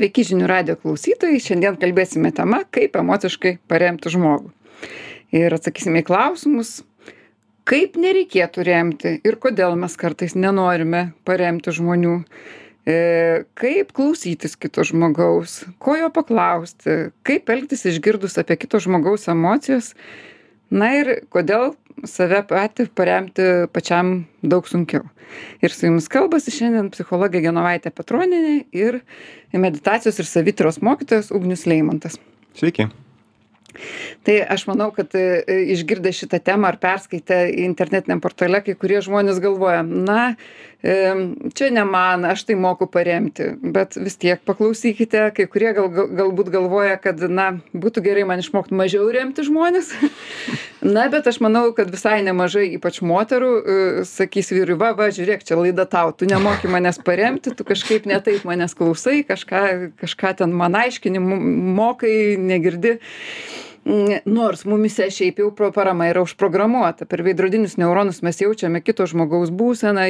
Sveiki 0.00 0.22
žinių 0.24 0.46
radio 0.48 0.74
klausytojai, 0.80 1.36
šiandien 1.44 1.74
kalbėsime 1.76 2.30
tema, 2.32 2.62
kaip 2.72 2.94
emociškai 2.96 3.58
paremti 3.68 4.08
žmogų. 4.08 4.48
Ir 5.36 5.52
atsakysime 5.52 6.00
į 6.00 6.06
klausimus, 6.08 6.70
kaip 7.68 7.98
nereikėtų 8.00 8.64
remti 8.64 9.12
ir 9.20 9.36
kodėl 9.42 9.76
mes 9.76 9.98
kartais 10.00 10.32
nenorime 10.32 11.02
paremti 11.28 11.74
žmonių, 11.76 12.14
e, 12.88 12.96
kaip 13.60 13.92
klausytis 13.92 14.56
kito 14.56 14.88
žmogaus, 14.88 15.66
ko 15.76 15.98
jo 16.00 16.08
paklausti, 16.16 17.12
kaip 17.20 17.52
elgtis 17.52 17.84
išgirdus 17.92 18.40
apie 18.40 18.56
kito 18.56 18.80
žmogaus 18.80 19.28
emocijas, 19.28 19.92
na 20.70 20.92
ir 20.98 21.12
kodėl 21.32 21.74
save 22.08 22.40
patį 22.48 22.88
paremti 22.96 23.46
pačiam 23.74 24.24
daug 24.42 24.68
sunkiau. 24.68 25.04
Ir 25.62 25.74
su 25.74 25.86
jumis 25.86 26.08
kalbasi 26.10 26.54
šiandien 26.54 26.88
psichologė 26.94 27.42
Genovaitė 27.44 27.92
Petroninė 27.94 28.64
ir 28.74 29.02
meditacijos 29.52 30.18
ir 30.18 30.26
savityros 30.26 30.80
mokytojas 30.82 31.30
Ugnius 31.34 31.68
Leimantas. 31.70 32.18
Sveiki. 32.58 32.88
Tai 34.26 34.34
aš 34.50 34.64
manau, 34.66 34.88
kad 34.94 35.14
e, 35.14 35.42
išgirdę 35.74 36.10
šitą 36.14 36.40
temą 36.42 36.72
ar 36.72 36.78
perskaitę 36.82 37.44
internetiniam 37.64 38.18
portale, 38.22 38.58
kai 38.66 38.74
kurie 38.78 38.98
žmonės 39.04 39.38
galvoja, 39.42 39.84
na, 39.86 40.34
čia 40.80 41.68
ne 41.74 41.84
man, 41.84 42.24
aš 42.24 42.46
tai 42.48 42.56
moku 42.56 42.86
paremti, 42.88 43.50
bet 43.60 43.98
vis 44.00 44.16
tiek 44.16 44.40
paklausykite, 44.48 45.26
kai 45.36 45.44
kurie 45.50 45.74
gal, 45.76 45.90
galbūt 45.92 46.48
galvoja, 46.54 46.96
kad, 47.02 47.20
na, 47.28 47.50
būtų 47.76 48.04
gerai 48.06 48.24
man 48.28 48.40
išmokti 48.40 48.76
mažiau 48.78 49.10
remti 49.12 49.44
žmonės. 49.46 49.92
Na, 50.80 51.10
bet 51.12 51.26
aš 51.28 51.42
manau, 51.44 51.66
kad 51.76 51.90
visai 51.92 52.22
nemažai, 52.24 52.62
ypač 52.78 53.02
moterų, 53.04 53.50
e, 53.52 54.04
sakys 54.08 54.48
vyrui, 54.54 54.78
va, 54.80 54.94
va, 54.96 55.10
žiūrėk, 55.12 55.42
čia 55.44 55.58
laida 55.60 55.84
tau, 55.84 56.14
tu 56.16 56.24
nemoki 56.24 56.70
manęs 56.72 56.96
paremti, 57.04 57.52
tu 57.52 57.66
kažkaip 57.68 58.08
netaip 58.08 58.46
manęs 58.48 58.72
klausai, 58.78 59.18
kažką, 59.28 59.90
kažką 60.00 60.32
ten 60.38 60.56
man 60.56 60.78
aiškini, 60.80 61.20
mokai, 61.20 62.14
negirdi 62.40 62.96
nors 64.24 64.64
mumyse 64.64 65.08
šiaip 65.10 65.40
jau 65.42 65.50
pro 65.56 65.70
parama 65.74 66.08
yra 66.10 66.22
užprogramuota. 66.24 67.06
Per 67.10 67.22
veidrodinius 67.26 67.76
neuronus 67.80 68.22
mes 68.26 68.40
jaučiame 68.40 68.80
kito 68.84 69.06
žmogaus 69.10 69.52
būseną 69.54 70.06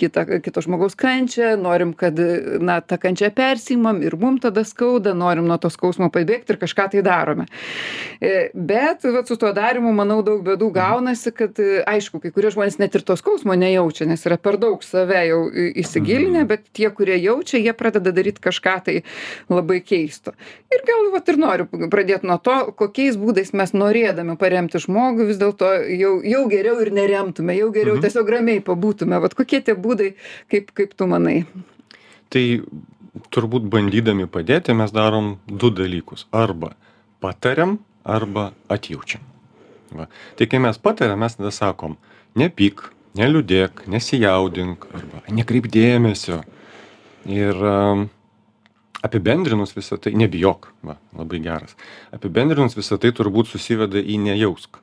kitą 0.00 0.24
kito 0.44 0.64
žmogaus 0.64 0.96
kančią. 0.98 1.54
Norim 1.60 1.94
kad 1.96 2.18
na 2.60 2.80
ta 2.80 2.98
kančia 3.00 3.30
persiimam 3.34 4.02
ir 4.04 4.16
mum 4.20 4.38
tada 4.42 4.64
skauda. 4.64 5.14
Norim 5.16 5.48
nuo 5.48 5.58
to 5.62 5.70
skausmo 5.72 6.10
pabėgt 6.12 6.52
ir 6.52 6.60
kažką 6.60 6.88
tai 6.94 7.04
darome. 7.06 7.46
E, 8.20 8.50
bet 8.54 9.04
vat 9.04 9.28
su 9.28 9.36
tuo 9.40 9.52
darymu 9.56 9.92
manau 9.96 10.22
daug 10.26 10.44
bėdų 10.46 10.70
gaunasi 10.74 11.32
kad 11.36 11.58
aišku 11.86 12.20
kai 12.22 12.32
kurie 12.34 12.52
žmonės 12.54 12.78
net 12.82 12.94
ir 12.96 13.04
to 13.06 13.16
skausmo 13.18 13.56
nejaučia 13.58 14.06
nes 14.08 14.24
yra 14.28 14.38
per 14.40 14.60
daug 14.60 14.84
save 14.84 15.24
jau 15.28 15.42
įsigilinę 15.52 16.44
Mhm. 16.44 16.48
bet 16.48 16.72
tie 16.72 16.90
kurie 16.90 17.16
jaučia 17.22 17.58
jie 17.58 17.72
pradeda 17.72 18.12
daryt 18.12 18.40
kažką 18.40 18.74
tai 18.84 19.02
labai 19.48 19.80
keisto. 19.80 20.32
Ir 20.72 20.82
gal 20.86 21.10
vat 21.12 21.28
ir 21.28 21.36
noriu 21.36 21.66
pradėt 21.90 22.22
nuo 22.22 22.38
to 22.38 22.72
kokiais 23.06 23.18
būdais 23.20 23.52
mes 23.54 23.72
norėdami 23.72 24.36
paremti 24.36 24.78
žmogų 24.82 25.26
vis 25.28 25.38
dėlto 25.38 25.68
jau 25.94 26.22
jau 26.24 26.48
geriau 26.50 26.80
ir 26.82 26.90
neremtume 26.90 27.54
jau 27.56 27.70
geriau 27.70 27.96
Mhm. 27.96 28.02
tiesiog 28.02 28.28
ramiai 28.28 28.60
pabūtume 28.60 29.20
vat 29.20 29.34
kokie 29.34 29.60
tie 29.62 29.74
būdai 29.74 30.14
kaip 30.50 30.72
kaip 30.74 30.94
tu 30.96 31.06
manai 31.06 31.46
Tai 32.28 32.60
turbūt 33.30 33.68
bandydami 33.70 34.26
padėti 34.26 34.74
mes 34.74 34.90
darom 34.90 35.38
du 35.46 35.70
dalykus. 35.70 36.26
Arba 36.32 36.74
patariam, 37.20 37.78
arba 38.04 38.52
atjaučiam. 38.68 39.22
Va. 39.92 40.08
Tai 40.36 40.46
kai 40.46 40.58
mes 40.58 40.76
patariam, 40.76 41.18
mes 41.20 41.36
tada 41.36 41.52
sakom, 41.52 41.96
nepyk, 42.34 42.90
neliūdėk, 43.14 43.86
nesijaudink, 43.86 44.86
arba 44.92 45.22
nekreip 45.30 45.70
dėmesio. 45.70 46.42
Ir 47.26 47.54
um, 47.54 48.10
apibendrinus 49.06 49.74
visą 49.76 49.98
tai, 50.02 50.14
nebijok, 50.18 50.70
va, 50.86 50.98
labai 51.16 51.40
geras. 51.44 51.76
Apibendrinus 52.14 52.76
visą 52.78 52.98
tai 53.02 53.14
turbūt 53.16 53.50
susiveda 53.52 54.02
į 54.02 54.18
nejausk. 54.26 54.82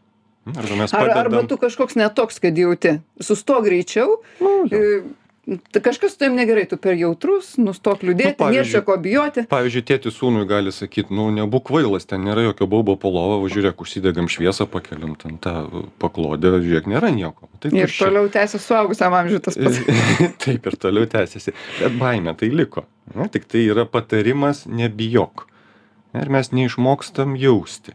Arba 0.52 0.76
mes 0.76 0.92
ar 0.92 1.08
arba 1.08 1.38
padedam. 1.38 1.48
tu 1.48 1.58
kažkoks 1.62 1.96
ne 1.96 2.08
toks 2.12 2.42
kad 2.44 2.58
jauti 2.60 2.98
sustok 3.24 3.64
greičiau 3.64 4.18
Nu, 4.44 4.66
jo. 4.68 4.82
Tai 5.44 5.82
kažkas 5.84 6.14
su 6.14 6.20
tavim 6.22 6.38
negerai 6.40 6.64
tu 6.72 6.78
per 6.80 6.96
jautrus 6.96 7.58
nustok 7.60 8.04
liūdėti 8.08 8.40
Nu, 8.40 8.48
nėr 8.48 8.64
pavyzdžiui- 8.64 8.72
čia 8.72 8.82
ko 8.88 8.96
bijoti 9.04 9.44
Pavyzdžiui, 9.52 9.84
tėtis 9.90 10.16
sūnui 10.16 10.46
gali 10.48 10.72
sakyti, 10.72 11.12
nu, 11.12 11.26
nebūk 11.36 11.66
kvailas, 11.68 12.06
ten 12.08 12.24
nėra 12.24 12.46
jokio 12.46 12.68
baubo 12.72 12.96
po 12.96 13.12
lovą, 13.12 13.42
va, 13.44 13.50
žiūrėk, 13.52 13.76
užsidegam 13.84 14.30
šviesą, 14.32 14.68
pakeliam 14.72 15.18
ten 15.20 15.36
tą 15.44 15.68
paklodę, 16.00 16.54
žiūrėk, 16.64 16.88
nėra 16.88 17.12
nieko. 17.12 17.50
Tai 17.60 17.74
ir 17.76 17.90
tuščia. 17.92 18.06
toliau 18.08 18.30
tęsia 18.32 18.60
suaugusiam 18.64 19.14
amžiui 19.20 19.42
tas 19.44 19.60
pats 19.60 19.82
Taip 20.46 20.66
ir 20.72 20.78
toliau 20.80 21.06
tęsiasi. 21.12 21.52
Bet 21.82 21.98
baime 22.00 22.32
tai 22.40 22.48
liko. 22.48 22.86
Ne, 23.16 23.28
tik 23.28 23.44
tai 23.52 23.66
yra 23.68 23.84
patarimas 23.86 24.64
nebijok. 24.66 25.48
Ne, 26.14 26.22
Ir 26.24 26.30
mes 26.30 26.52
neišmokstam 26.56 27.36
jausti. 27.36 27.92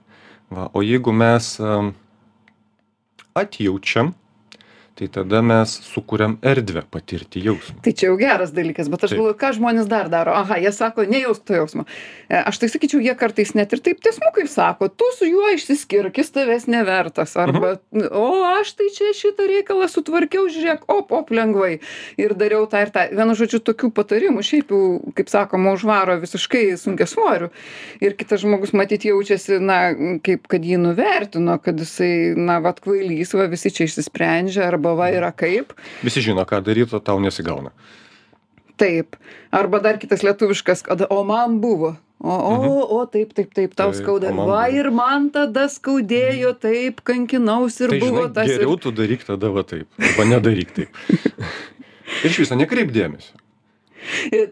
Va, 0.53 0.69
o 0.75 0.83
jeigu 0.85 1.13
mes 1.17 1.55
um, 1.65 1.95
atjaučiam, 3.35 4.13
tai 4.99 5.09
tada 5.15 5.43
mes 5.47 5.71
sukuriam 5.87 6.37
erdvę 6.43 6.83
patirti 6.91 7.43
jausmą. 7.45 7.79
Tai 7.85 7.93
čia 7.95 8.09
jau 8.09 8.17
geras 8.19 8.51
dalykas, 8.55 8.89
bet 8.91 9.05
aš 9.07 9.13
Taip. 9.13 9.21
galvoju, 9.21 9.37
ką 9.39 9.53
žmonės 9.55 9.87
dar 9.91 10.11
daro. 10.11 10.35
Aha, 10.35 10.59
jie 10.59 10.73
sako, 10.75 11.07
nejausk 11.07 11.45
to 11.47 11.55
jausmo. 11.55 11.85
E, 12.29 12.41
Aš 12.49 12.59
tai 12.63 12.69
sakyčiau, 12.73 13.01
jie 13.05 13.15
kartais 13.19 13.53
net 13.55 13.73
ir 13.77 13.83
taip 13.85 14.01
tiesmukai 14.03 14.47
sako, 14.51 14.89
tu 14.89 15.07
su 15.19 15.29
juo 15.29 15.51
išsiskirk, 15.55 16.19
jis 16.19 16.33
tavęs 16.35 16.67
nevertas. 16.71 17.37
Arba, 17.39 17.77
o 18.11 18.27
aš 18.49 18.73
tai 18.79 18.89
čia 18.95 19.13
šitą 19.17 19.47
reikalą 19.49 19.89
sutvarkiau, 19.93 20.49
žiūrėk, 20.53 20.87
op, 20.91 21.13
op, 21.15 21.31
lengvai. 21.35 21.79
Ir 22.21 22.35
dariau 22.39 22.67
tą 22.71 22.83
ir 22.87 22.93
tą. 22.95 23.07
Vienu 23.15 23.37
žodžiu, 23.39 23.61
tokių 23.65 23.93
patarimų 23.95 24.45
šiaip 24.47 24.73
jau, 24.75 24.83
kaip 25.19 25.31
sakoma, 25.33 25.75
užvaro 25.77 26.19
visiškai 26.23 26.65
sunkia 26.81 27.07
svorių. 27.11 27.51
Ir 28.05 28.17
kitas 28.19 28.43
žmogus 28.43 28.75
matyt 28.77 29.07
jaučiasi, 29.09 29.61
na, 29.63 29.79
kaip 30.25 30.49
kad 30.51 30.65
jį 30.65 30.81
nuvertino, 30.83 31.59
kad 31.63 31.79
jisai, 31.81 32.35
na, 32.39 32.59
vad 32.65 32.83
kvailys, 32.85 33.35
va 33.37 33.49
visi 33.51 33.73
čia 33.75 33.89
išsisprendžia, 33.89 34.67
arba 34.69 34.88
va 34.99 35.11
yra 35.13 35.33
kaip. 35.37 35.75
Visi 36.05 36.23
žino, 36.25 36.45
ką 36.49 36.63
daryti, 36.65 36.97
o 36.97 37.01
tau 37.05 37.21
nesigauna. 37.23 37.75
Taip. 38.79 39.19
Arba 39.51 39.81
dar 39.83 39.99
kitas 39.99 40.23
lietuviškas, 40.23 40.85
kad 40.87 41.03
o 41.11 41.23
man 41.27 41.59
buvo. 41.61 41.97
O, 42.19 42.35
o, 42.35 42.99
o 42.99 43.07
taip, 43.07 43.31
taip, 43.31 43.53
taip, 43.55 43.75
tau 43.79 43.93
Taip, 43.93 44.01
skauda. 44.03 44.33
Va 44.35 44.65
ir 44.75 44.89
man 44.91 45.29
tada 45.35 45.69
skaudėjo, 45.71 46.51
taip, 46.59 47.03
kankinausi 47.07 47.85
ir 47.87 47.93
tai 47.95 48.01
buvo 48.03 48.25
žinai, 48.25 48.33
tas. 48.35 48.51
geriau 48.51 48.75
Ir... 48.75 48.81
tu 48.83 48.93
daryk 48.95 49.23
tada 49.27 49.51
va 49.55 49.63
taip, 49.63 49.87
arba 50.03 50.27
nedaryk 50.27 50.73
taip. 50.75 50.99
ir 52.25 52.33
iš 52.33 52.41
viso 52.43 52.59
nekreip 52.59 52.91
dėmesio. 52.95 53.39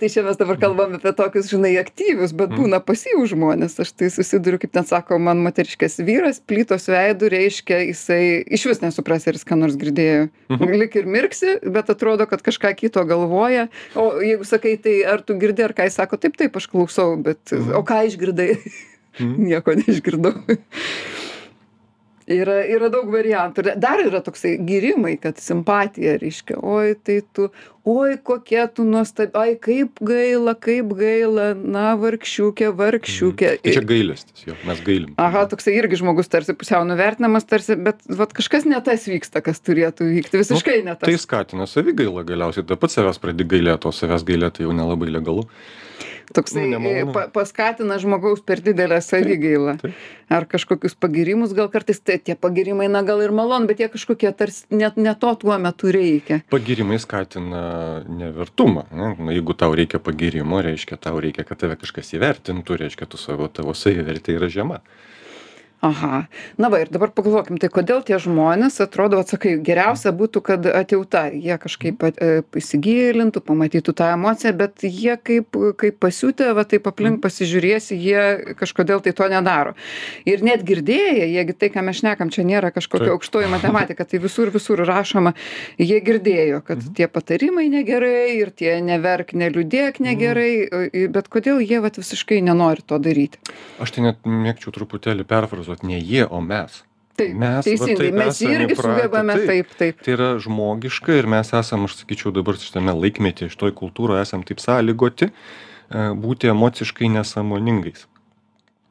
Tai 0.01 0.09
čia 0.11 0.23
mes 0.27 0.37
dabar 0.37 0.57
kalbam 0.59 0.95
apie 0.99 1.13
tokius, 1.17 1.49
žinai, 1.53 1.75
aktyvius, 1.81 2.33
bet 2.35 2.51
Mm. 2.51 2.57
būna 2.59 2.81
pasyvų 2.83 3.27
žmonės. 3.31 3.79
Aš 3.81 3.93
tai 3.95 4.09
susiduriu, 4.11 4.59
kaip 4.59 4.73
ten 4.73 4.85
sako, 4.85 5.19
man 5.23 5.39
moteriškas 5.45 5.99
vyras, 6.03 6.41
plytos 6.41 6.89
veidų 6.91 7.31
reiškia, 7.31 7.79
jisai 7.91 8.43
iš 8.47 8.67
vis 8.67 8.81
nesupras, 8.83 9.27
ar 9.29 9.35
jis 9.39 9.45
ką 9.47 9.57
nors 9.59 9.77
girdėjo. 9.77 10.29
Mhm. 10.51 10.75
Lik 10.83 10.97
ir 10.97 11.07
mirksi, 11.07 11.59
bet 11.63 11.87
atrodo, 11.91 12.27
kad 12.27 12.43
kažką 12.43 12.75
kito 12.77 13.05
galvoja. 13.07 13.69
O 13.95 14.21
jeigu 14.21 14.45
sakai, 14.45 14.77
tai 14.77 15.03
ar 15.05 15.23
tu 15.23 15.35
girdi, 15.39 15.63
ar 15.63 15.73
ką 15.73 15.85
jis 15.87 15.95
sako, 16.01 16.17
taip, 16.19 16.37
taip, 16.37 16.57
aš 16.57 16.67
klausau, 16.69 17.17
bet 17.23 17.39
Mhm. 17.53 17.73
o 17.75 17.83
ką 17.83 18.03
išgirdai? 18.11 18.51
Mhm. 19.21 19.37
Nieko 19.49 19.73
neišgirdau. 19.79 20.35
Yra, 22.27 22.57
yra 22.67 22.89
daug 22.91 23.07
variantų. 23.15 23.63
Ir 23.63 23.77
Dar 23.79 24.01
yra 24.03 24.19
toksai 24.25 24.57
gyrimai, 24.67 25.15
kad 25.23 25.39
simpatija 25.39 26.17
reiškia, 26.19 26.57
oi, 26.59 26.97
tai 26.99 27.21
tu, 27.37 27.47
oi, 27.87 28.17
kokia 28.19 28.65
tu 28.67 28.83
nuostabi, 28.83 29.31
ai, 29.39 29.53
kaip 29.63 30.03
gaila, 30.03 30.57
kaip 30.59 30.91
gaila, 30.99 31.53
na, 31.55 31.93
vargšiukė, 32.03 32.73
vargšiukė. 32.81 33.53
Tai 33.63 33.77
čia 33.79 33.85
gailestis, 33.87 34.43
jo, 34.49 34.59
mes 34.67 34.83
gailim. 34.89 35.15
Aha, 35.23 35.47
toksai 35.53 35.77
irgi 35.79 36.03
žmogus 36.03 36.33
tarsi 36.33 36.57
pusiau 36.59 36.83
nuvertinamas, 36.89 37.47
tarsi, 37.47 37.79
bet 37.79 38.03
vat, 38.11 38.35
kažkas 38.35 38.67
ne 38.67 38.83
tas 38.83 39.07
vyksta, 39.07 39.45
kas 39.47 39.63
turėtų 39.63 40.11
vykti, 40.11 40.43
visiškai 40.43 40.81
ne 40.83 40.99
tas. 40.99 41.07
Tai 41.07 41.23
skatina 41.23 41.71
savigailą 41.71 42.27
galiausiai, 42.27 42.67
taip 42.67 42.83
pat 42.83 42.97
savęs 42.97 43.23
pradedi 43.23 43.47
gailėti, 43.55 43.87
o 43.87 43.95
savęs 43.95 44.27
gailėti 44.27 44.67
jau 44.67 44.75
nelabai 44.75 45.15
legalu. 45.15 45.47
Toksai 46.35 46.65
nu, 46.65 46.77
nemalonu. 46.77 47.13
pa, 47.15 47.27
paskatina 47.33 47.99
žmogaus 48.03 48.43
per 48.43 48.61
didelę 48.65 48.99
savigailą. 49.05 49.77
Ar 50.33 50.47
kažkokius 50.51 50.97
pagirimus, 50.99 51.53
gal 51.55 51.69
kartais 51.71 52.01
tai 52.03 52.19
tie 52.19 52.35
pagirimai, 52.35 52.89
na 52.91 53.05
gal 53.07 53.23
ir 53.23 53.31
malon, 53.31 53.69
bet 53.71 53.79
jie 53.83 53.89
kažkokie 53.93 54.33
tarsi 54.35 54.67
net 54.75 54.99
ne 54.99 55.15
to 55.15 55.35
tuo 55.39 55.59
metu 55.63 55.93
reikia. 55.95 56.41
Pagirimai 56.51 56.99
skatina 57.03 57.63
nevertumą. 58.11 58.89
Ne? 58.91 59.13
Na, 59.19 59.35
jeigu 59.37 59.55
tau 59.55 59.77
reikia 59.79 60.03
pagirimo, 60.03 60.59
reiškia, 60.67 60.99
tau 60.99 61.21
reikia, 61.23 61.47
kad 61.47 61.63
tave 61.63 61.79
kažkas 61.79 62.11
įvertintų, 62.19 62.81
reiškia, 62.83 63.07
tu 63.07 63.21
savo 63.21 63.47
tavo 63.47 63.77
savivertė 63.77 64.41
yra 64.41 64.51
žema. 64.51 64.83
Aha. 65.85 66.27
Na 66.59 66.69
va 66.73 66.81
ir 66.83 66.89
dabar 66.91 67.11
pagalvokim 67.15 67.59
tai 67.61 67.69
kodėl 67.73 68.03
tie 68.07 68.17
žmonės 68.23 68.81
atrodo 68.85 69.19
vat 69.21 69.29
sakai 69.33 69.57
geriausia 69.63 70.13
būtų 70.17 70.43
kad 70.43 70.67
atjauta. 70.67 71.27
Jie 71.33 71.57
kažkaip 71.63 71.99
pat 72.01 72.19
e, 72.23 72.43
įsigilintų 72.57 73.43
pamatytų 73.47 73.95
tą 73.99 74.09
emociją 74.17 74.53
bet 74.57 74.85
jie 74.87 75.17
kaip 75.21 75.57
kaip 75.81 75.99
pasiutę 76.03 76.53
va 76.57 76.65
taip 76.69 76.87
aplink 76.91 77.21
pasižiūrėsi 77.25 77.97
jie 77.99 78.55
kažkodėl 78.59 79.03
tai 79.05 79.13
to 79.17 79.29
nedaro. 79.33 79.75
Ir 80.29 80.43
net 80.47 80.65
girdėję 80.67 81.29
jie 81.33 81.45
gi 81.51 81.57
tai 81.61 81.71
ką 81.75 81.85
mes 81.87 82.01
šnekam 82.01 82.31
čia 82.35 82.45
nėra 82.49 82.73
kažkokia 82.75 83.13
aukštoji 83.15 83.51
matematika 83.53 84.05
tai 84.09 84.21
visur 84.23 84.51
visur 84.55 84.83
rašoma 84.87 85.35
jie 85.79 86.01
girdėjo 86.05 86.63
kad 86.67 86.83
tie 86.97 87.07
patarimai 87.09 87.69
negerai 87.73 88.37
ir 88.41 88.51
tie 88.51 88.79
neverk 88.85 89.33
neliūdėk 89.37 90.01
negerai 90.05 90.51
o, 90.67 90.83
i- 90.91 91.07
bet 91.13 91.29
kodėl 91.33 91.61
jie 91.63 91.81
vat 91.85 91.97
visiškai 92.01 92.41
nenori 92.45 92.83
to 92.87 92.99
daryti? 92.99 93.39
Aš 93.83 93.93
tai 93.97 94.07
net 94.09 94.23
mėgčiau 94.27 94.73
truputėlį 94.75 95.25
perfrazuoti, 95.67 95.87
ne 95.87 95.99
jie, 96.01 96.25
o 96.31 96.41
mes. 96.41 96.83
taip 97.17 97.33
Mes 97.35 97.57
va 97.57 97.63
teisingai 97.65 97.97
taip 97.97 98.15
mes 98.15 98.41
irgi 98.45 98.75
įpratę, 98.75 98.97
sugebame 99.01 99.33
taip. 99.35 99.47
taip 99.49 99.79
taip 99.79 100.01
Tai 100.05 100.13
yra 100.13 100.27
žmogiška 100.39 101.15
ir 101.17 101.27
mes 101.27 101.53
esam, 101.57 101.85
aš 101.89 101.95
sakyčiau, 102.03 102.33
dabar 102.37 102.55
šitame 102.61 102.93
laikmetyje, 102.93 103.49
šitoj 103.55 103.73
kultūroje 103.73 104.21
esam 104.23 104.43
taip 104.45 104.61
sąlygoti 104.61 105.31
e, 105.31 106.13
būti 106.13 106.51
emociškai 106.53 107.09
nesąmoningais. 107.15 108.07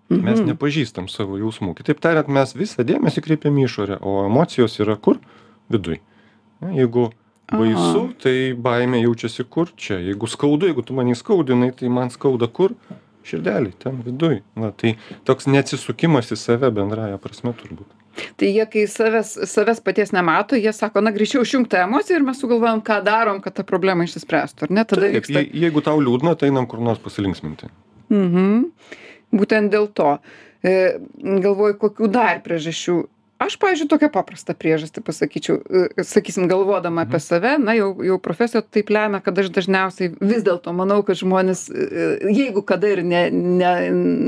Mes 0.09 0.39
Mhm. 0.39 0.51
nepažįstam 0.53 1.07
savo 1.09 1.37
jausmų. 1.37 1.75
Kitaip 1.75 1.99
tariant, 1.99 2.27
mes 2.29 2.53
visą 2.53 2.83
dėmesį 2.85 3.21
kreipiam 3.25 3.57
išorę, 3.57 3.97
o 4.01 4.25
emocijos 4.27 4.79
yra 4.79 4.95
kur? 4.97 5.17
Viduj. 5.69 5.99
Ne, 6.61 6.75
Jeigu 6.77 7.11
baisu, 7.51 8.13
tai 8.21 8.53
baimė 8.53 9.01
jaučiasi 9.01 9.43
kur? 9.49 9.67
Čia. 9.77 9.97
Jeigu 10.01 10.27
skaudu, 10.29 10.65
jeigu 10.69 10.81
tu 10.85 10.93
mane 10.93 11.15
skaudinai, 11.15 11.71
tai 11.75 11.89
man 11.89 12.09
skauda 12.09 12.47
kur? 12.47 12.73
Širdelį, 13.25 13.71
ten 13.81 14.01
viduj. 14.05 14.41
Na, 14.55 14.69
tai 14.71 14.95
toks 15.25 15.47
neatsisukimas 15.49 16.29
į 16.31 16.37
save 16.37 16.69
bendraja 16.75 17.17
prasme 17.21 17.53
turbūt. 17.57 17.87
Tai 18.39 18.47
jie, 18.47 18.63
kai 18.71 18.83
savęs, 18.87 19.33
savęs 19.51 19.81
paties 19.83 20.13
nemato, 20.15 20.55
jie 20.55 20.71
sako, 20.71 21.01
na 21.03 21.11
greičiau 21.11 21.41
išjungti 21.43 21.73
tą 21.73 21.81
emociją 21.87 22.19
ir 22.21 22.23
mes 22.27 22.37
sugalvojam, 22.39 22.79
ką 22.85 23.01
darom, 23.03 23.41
kad 23.43 23.57
ta 23.57 23.65
problema 23.67 24.05
išsispręstų. 24.07 24.69
Ar 24.69 24.71
ne? 24.77 24.85
Tada 24.87 25.09
Taip, 25.09 25.17
vyksta. 25.17 25.41
je- 25.41 25.65
jeigu 25.65 25.81
tau 25.83 25.97
liūdna, 25.99 26.35
tai 26.39 26.47
einam 26.53 26.67
kur 26.67 26.79
nors 26.79 27.01
pasilinksminti. 27.03 27.67
Mhm. 28.13 28.71
Būtent 29.35 29.73
dėl 29.73 29.89
to. 29.93 30.19
E, 30.63 30.97
galvoju, 31.19 31.75
kokių 31.81 32.07
dar 32.11 32.39
priežasčių. 32.45 32.95
Aš, 33.45 33.57
pavyzdžiui, 33.61 33.89
tokią 33.91 34.07
paprastą 34.09 34.55
priežastį 34.57 35.01
pasakyčiau, 35.05 35.59
e, 35.61 36.03
sakysim, 36.07 36.47
galvodama 36.49 37.03
apie 37.05 37.19
save, 37.21 37.51
na 37.61 37.75
jau, 37.77 37.91
jau 38.01 38.15
profesija 38.21 38.63
taip 38.63 38.89
lemia, 38.89 39.19
kad 39.21 39.37
aš 39.37 39.51
dažniausiai 39.53 40.15
vis 40.17 40.41
dėlto 40.45 40.73
manau, 40.73 41.03
kad 41.05 41.19
žmonės, 41.19 41.65
e, 41.69 42.07
jeigu 42.33 42.63
kada 42.65 42.89
ir 42.95 43.03
ne, 43.05 43.21
ne, 43.29 43.73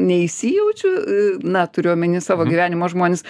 neįsijaučiu, 0.09 0.91
e, 0.91 1.23
na, 1.47 1.65
turiu 1.65 1.95
omeny 1.95 2.21
savo 2.21 2.45
Mhm. 2.45 2.51
gyvenimo 2.51 2.89
žmonės, 2.93 3.23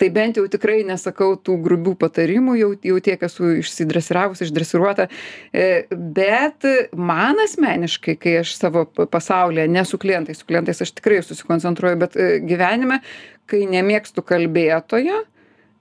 tai 0.00 0.08
bent 0.14 0.40
jau 0.40 0.46
tikrai 0.48 0.80
nesakau 0.88 1.34
tų 1.36 1.58
grubių 1.66 1.94
patarimų, 2.00 2.56
jau, 2.62 2.70
jau 2.80 3.00
tiek 3.04 3.20
esu 3.28 3.58
išsidresiravus, 3.60 4.40
išdresiruota, 4.46 5.08
bet 5.92 6.64
man 6.96 7.36
asmeniškai, 7.44 8.16
kai 8.18 8.38
aš 8.40 8.56
savo 8.56 8.86
pasaulyje, 8.86 9.68
ne 9.68 9.84
su 9.84 9.98
klientais, 9.98 10.40
su 10.40 10.48
klientais 10.48 10.80
aš 10.80 10.94
tikrai 10.96 11.20
susikoncentruoju, 11.22 12.00
bet 12.00 12.16
gyvenime, 12.48 13.00
kai 13.50 13.66
nemėgstu 13.68 14.24
kalbėtojo, 14.24 15.24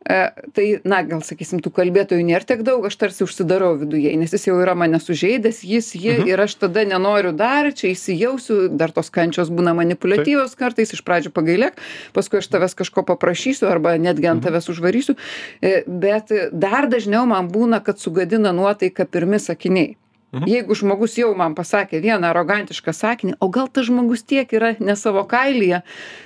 tai, 0.03 0.65
na, 0.83 1.01
gal 1.07 1.21
sakysim, 1.23 1.61
tų 1.63 1.71
kalbėtojų 1.73 2.25
nėra 2.27 2.43
tiek 2.45 2.63
daug, 2.67 2.85
aš 2.85 2.95
tarsi 2.99 3.23
užsidarau 3.23 3.73
viduje, 3.79 4.11
nes 4.19 4.33
jis 4.35 4.47
jau 4.49 4.57
yra 4.61 4.75
mane 4.75 4.99
sužeidęs, 4.99 5.63
jis, 5.63 5.93
ji 5.95 6.17
Mhm. 6.19 6.27
ir 6.27 6.41
aš 6.43 6.55
tada 6.59 6.83
nenoriu 6.85 7.31
dar, 7.31 7.71
čia 7.73 7.93
įsijausiu, 7.93 8.67
dar 8.69 8.91
tos 8.91 9.09
kančios 9.09 9.49
būna 9.49 9.73
manipuliatyvios 9.77 10.55
kartais, 10.59 10.93
iš 10.93 11.03
pradžių 11.03 11.31
pagailėk, 11.31 11.79
paskui 12.13 12.39
aš 12.43 12.47
tavęs 12.51 12.75
kažko 12.75 13.05
paprašysiu 13.07 13.67
arba 13.71 13.97
netgi 13.97 14.27
ant 14.27 14.43
tavęs 14.43 14.69
užvarysiu, 14.69 15.15
E, 15.61 15.83
bet 15.87 16.31
e, 16.31 16.49
dar 16.51 16.87
dažniau 16.91 17.25
man 17.25 17.47
būna, 17.49 17.79
kad 17.83 17.99
sugadina 17.99 18.51
nuotaiką 18.51 19.05
pirmi 19.05 19.39
sakiniai. 19.39 19.95
Mhm. 20.33 20.49
Jeigu 20.49 20.73
žmogus 20.73 21.13
jau 21.19 21.29
man 21.37 21.53
pasakė 21.53 21.99
vieną 22.01 22.31
arogantišką 22.31 22.89
sakinį, 22.97 23.35
o 23.37 23.49
gal 23.53 23.67
tas 23.69 23.85
žmogus 23.85 24.23
tiek 24.25 24.49
yra 24.57 24.71
ne 24.81 24.95
savo 24.97 25.21
kailyje, 25.29 25.83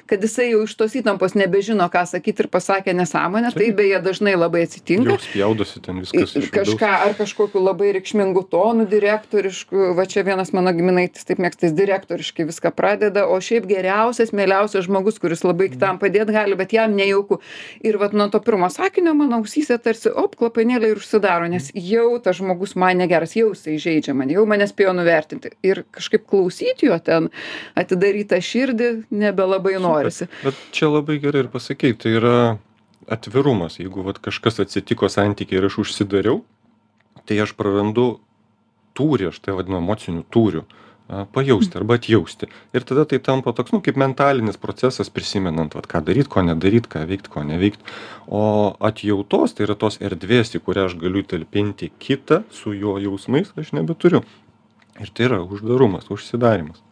kad 0.07 0.21
jisai 0.23 0.53
jau 0.53 0.61
iš 0.63 0.75
tos 0.79 0.95
įtampos 0.95 1.35
nebežino, 1.35 1.83
ką 1.91 2.05
sakyti 2.07 2.45
ir 2.45 2.47
pasakė 2.53 2.93
nesąmonę, 2.95 3.51
tai 3.51 3.67
beje 3.75 3.99
dažnai 4.05 4.37
labai 4.39 4.63
atsitinka. 4.63 5.11
Jau 5.11 5.19
spjaudosi 5.25 5.81
ten 5.83 5.99
viskas 5.99 6.37
iš 6.39 6.47
Kažką 6.55 6.91
ar 7.03 7.17
kažkokiu 7.19 7.59
labai 7.59 7.91
reikšmingu 7.97 8.45
tonu 8.47 8.85
direktorišku, 8.87 9.91
va 9.97 10.07
čia 10.07 10.23
vienas 10.23 10.53
mano 10.55 10.71
giminaitis 10.71 11.27
taip 11.27 11.43
mėgsta, 11.43 11.67
jis 11.67 11.75
direktoriškai 11.75 12.47
viską 12.47 12.71
pradeda, 12.77 13.25
o 13.27 13.35
šiaip 13.43 13.67
geriausias, 13.67 14.31
mieliausias 14.31 14.87
žmogus, 14.87 15.19
kuris 15.19 15.43
labai 15.43 15.67
kitam 15.75 15.99
padėti 15.99 16.31
gali, 16.31 16.55
bet 16.55 16.71
jam 16.71 16.95
nejauku. 16.95 17.41
Ir 17.83 17.99
va 17.99 18.07
nuo 18.15 18.29
to 18.31 18.39
pirmo 18.39 18.71
sakinio 18.71 19.11
mano 19.19 19.41
ausyse 19.43 19.75
tarsi, 19.83 20.15
op, 20.15 20.39
klapanėlė 20.39 20.93
ir 20.95 21.03
užsidaro, 21.03 21.51
nes 21.51 21.73
jau 21.75 22.07
tas 22.23 22.39
žmogus 22.39 22.77
man 22.79 23.03
negeras, 23.03 23.35
jau 23.35 23.51
jisai 23.51 23.96
žaidžia 23.97 24.15
mane, 24.17 24.35
jau 24.37 24.45
mane 24.49 24.67
spėjo 24.69 24.93
nuvertinti. 24.95 25.51
Ir 25.65 25.83
kažkaip 25.91 26.27
klausyti 26.29 26.87
jo 26.87 26.97
ten, 27.03 27.29
atidarytą 27.75 28.39
širdį, 28.43 28.89
nebelabai 29.09 29.77
norisi. 29.81 30.29
Bet 30.43 30.55
čia 30.71 30.91
labai 30.91 31.19
gerai 31.23 31.45
ir 31.45 31.51
pasakei, 31.51 31.95
tai 31.97 32.17
yra 32.19 32.57
atvirumas. 33.09 33.79
Jeigu 33.81 34.05
vat, 34.05 34.19
kažkas 34.19 34.61
atsitiko 34.63 35.09
santykiai 35.09 35.61
ir 35.61 35.69
aš 35.69 35.81
užsidariau, 35.85 36.43
tai 37.25 37.39
aš 37.41 37.55
prarandu 37.57 38.19
tūrį, 38.97 39.31
aš 39.31 39.41
tai 39.41 39.57
vadinu 39.57 39.81
emociniu 39.81 40.25
tūriu. 40.33 40.65
a, 40.65 40.86
Pajausti 41.07 41.77
arba 41.79 41.95
atjausti. 41.95 42.49
Ir 42.75 42.83
tada 42.83 43.05
tai 43.07 43.19
tampa 43.23 43.53
toks, 43.55 43.71
nu, 43.71 43.79
kaip 43.83 43.95
mentalinis 43.95 44.57
procesas 44.59 45.07
prisimenant, 45.13 45.77
vat, 45.77 45.85
ką 45.87 46.01
daryti, 46.03 46.27
ko 46.33 46.43
nedaryti, 46.43 46.89
ką 46.91 47.05
veikti, 47.07 47.31
ko 47.31 47.45
neveikti. 47.47 47.93
O 48.27 48.41
atjautos 48.89 49.55
tai 49.55 49.69
yra 49.69 49.77
tos 49.79 50.01
erdvės, 50.03 50.51
į 50.57 50.61
kurią 50.65 50.89
aš 50.89 50.97
galiu 50.99 51.23
talpinti 51.23 51.93
kitą 52.03 52.41
su 52.51 52.75
jo 52.75 52.97
jausmais, 52.99 53.53
aš 53.55 53.71
nebeturiu. 53.77 54.25
Ir 54.99 55.13
tai 55.15 55.29
yra 55.29 55.39
uždarumas, 55.45 56.09
užsidarimas. 56.11 56.83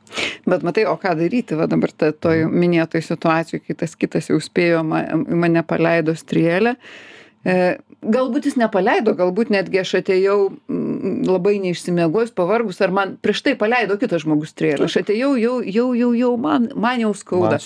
Bet 0.48 0.64
matai, 0.64 0.86
o 0.88 0.96
ką 1.02 1.12
daryti, 1.20 1.58
va 1.60 1.68
dabar 1.68 1.92
ta, 1.92 2.14
toj 2.16 2.46
minėtoj 2.48 3.04
situacijoj, 3.04 3.66
kai 3.66 3.76
tas 3.84 3.98
kitas 4.00 4.32
jau 4.32 4.40
spėjo 4.40 4.86
ma, 4.88 5.04
mane 5.28 5.66
paleido 5.68 6.16
strėlę. 6.16 6.78
E, 6.78 7.15
galbūt 7.46 8.48
jis 8.50 8.58
nepaleido, 8.58 9.14
galbūt 9.18 9.52
netgi 9.54 9.82
aš 9.82 9.96
atėjau 10.02 10.38
mm, 10.50 11.26
labai 11.30 11.58
neišsimiegojus, 11.64 12.34
pavargus, 12.38 12.82
ar 12.82 12.94
man 12.96 13.16
prieš 13.22 13.44
tai 13.46 13.56
paleido 13.60 14.00
kitas 14.02 14.26
žmogus 14.26 14.56
strėlę. 14.56 14.88
Aš 14.88 15.02
atėjau, 15.04 15.36
jau, 15.38 15.60
jau, 15.62 15.88
jau, 15.98 16.12
jau 16.18 16.34
man, 16.42 16.72
man 16.74 17.06
jau 17.06 17.14
skauda. 17.18 17.62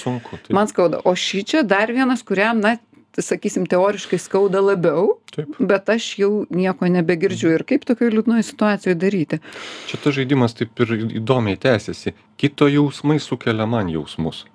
Man 0.55 0.71
skauda. 0.71 1.01
O 1.07 1.15
šį 1.15 1.45
čia 1.47 1.63
dar 1.67 1.93
vienas, 1.95 2.25
kuriam, 2.27 2.59
na, 2.63 2.75
sakysim, 3.17 3.65
teoriškai 3.69 4.19
skauda 4.21 4.61
labiau, 4.63 5.17
Taip. 5.33 5.57
bet 5.59 5.89
aš 5.91 6.11
jau 6.21 6.31
nieko 6.53 6.87
nebegirdžiu. 6.91 7.53
Ir 7.55 7.65
kaip 7.67 7.87
tokioje 7.87 8.13
liūdnoje 8.15 8.45
situacijoje 8.51 8.99
daryti? 8.99 9.41
Čia 9.89 9.99
tas 10.03 10.15
žaidimas 10.15 10.55
taip 10.59 10.79
ir 10.83 10.95
įdomiai 11.21 11.59
tęsiasi. 11.59 12.15
Kito 12.39 12.69
jausmai 12.71 13.19
sukelia 13.23 13.67
man 13.69 13.91
jausmus. 13.91 14.45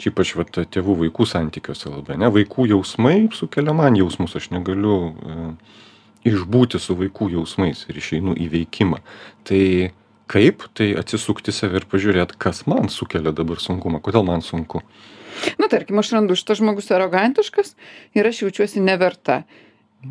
Čia 0.00 0.10
ypač 0.14 0.32
vat, 0.38 0.56
tėvų 0.72 0.96
vaikų 1.04 1.26
santykiuose 1.28 1.90
labai, 1.92 2.16
ne? 2.20 2.30
Vaikų 2.32 2.70
jausmai 2.70 3.28
sukelia 3.36 3.74
man 3.76 3.98
jausmus, 3.98 4.32
aš 4.38 4.48
negaliu 4.54 4.94
e, 5.10 5.48
išbūti 6.30 6.80
su 6.80 6.96
vaikų 6.96 7.30
jausmais 7.34 7.84
ir 7.88 7.98
išeinu 8.00 8.32
į 8.32 8.48
veikimą. 8.54 9.02
Tai 9.48 9.62
kaip? 10.30 10.64
Tai 10.78 10.88
atsisukti 11.00 11.52
save 11.52 11.82
ir 11.82 11.88
pažiūrėti, 11.90 12.38
kas 12.40 12.64
man 12.70 12.88
sukelia 12.92 13.34
dabar 13.36 13.60
sunkumą, 13.60 14.00
kodėl 14.04 14.24
man 14.26 14.44
sunku. 14.46 14.80
Na, 15.60 15.68
tarkim, 15.72 16.00
aš 16.00 16.14
randu 16.16 16.36
šitas 16.38 16.60
žmogus 16.60 16.90
arogantiškas 16.94 17.74
ir 18.16 18.28
aš 18.28 18.44
jaučiuosi 18.44 18.82
neverta. 18.84 19.42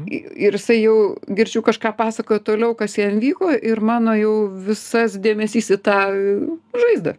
I- 0.06 0.26
Ir 0.48 0.54
jisai 0.54 0.82
jau 0.84 1.18
girdžiu 1.26 1.64
kažką 1.66 1.96
pasakojo 1.98 2.40
toliau, 2.46 2.76
kas 2.78 2.98
jam 2.98 3.20
vyko 3.20 3.50
ir 3.58 3.80
mano 3.82 4.14
jau 4.14 4.48
visas 4.48 5.18
dėmesys 5.18 5.72
į 5.74 5.78
tą 5.82 5.98
e, 6.14 6.36
žaizdą. 6.78 7.16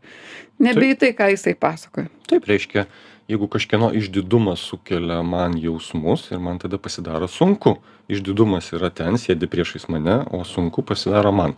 Nebe 0.61 0.93
į 0.93 0.99
tai, 1.01 1.11
ką 1.17 1.31
jisai 1.33 1.55
pasakojo. 1.59 2.07
Taip 2.31 2.47
reiškia, 2.47 2.87
jeigu 3.31 3.49
kažkieno 3.51 3.91
išdidumas 3.97 4.61
sukelia 4.71 5.23
man 5.27 5.57
jausmus 5.59 6.29
ir 6.31 6.39
man 6.39 6.59
tada 6.63 6.79
pasidaro 6.79 7.27
sunku. 7.27 7.79
Išdidumas 8.11 8.71
yra 8.75 8.91
ten, 8.91 9.19
sėdi 9.19 9.47
priešais 9.51 9.89
mane, 9.89 10.21
o 10.31 10.45
sunku 10.45 10.83
pasidaro 10.87 11.33
man. 11.33 11.55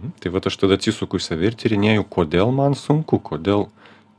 Mhm. 0.00 0.12
Tai 0.20 0.30
va 0.32 0.40
aš 0.44 0.56
tada 0.56 0.76
atsisuku 0.80 1.20
į 1.20 1.20
save 1.24 1.46
ir 1.50 1.56
tyrinėju, 1.60 2.04
kodėl 2.08 2.52
man 2.52 2.72
sunku, 2.78 3.20
kodėl, 3.20 3.68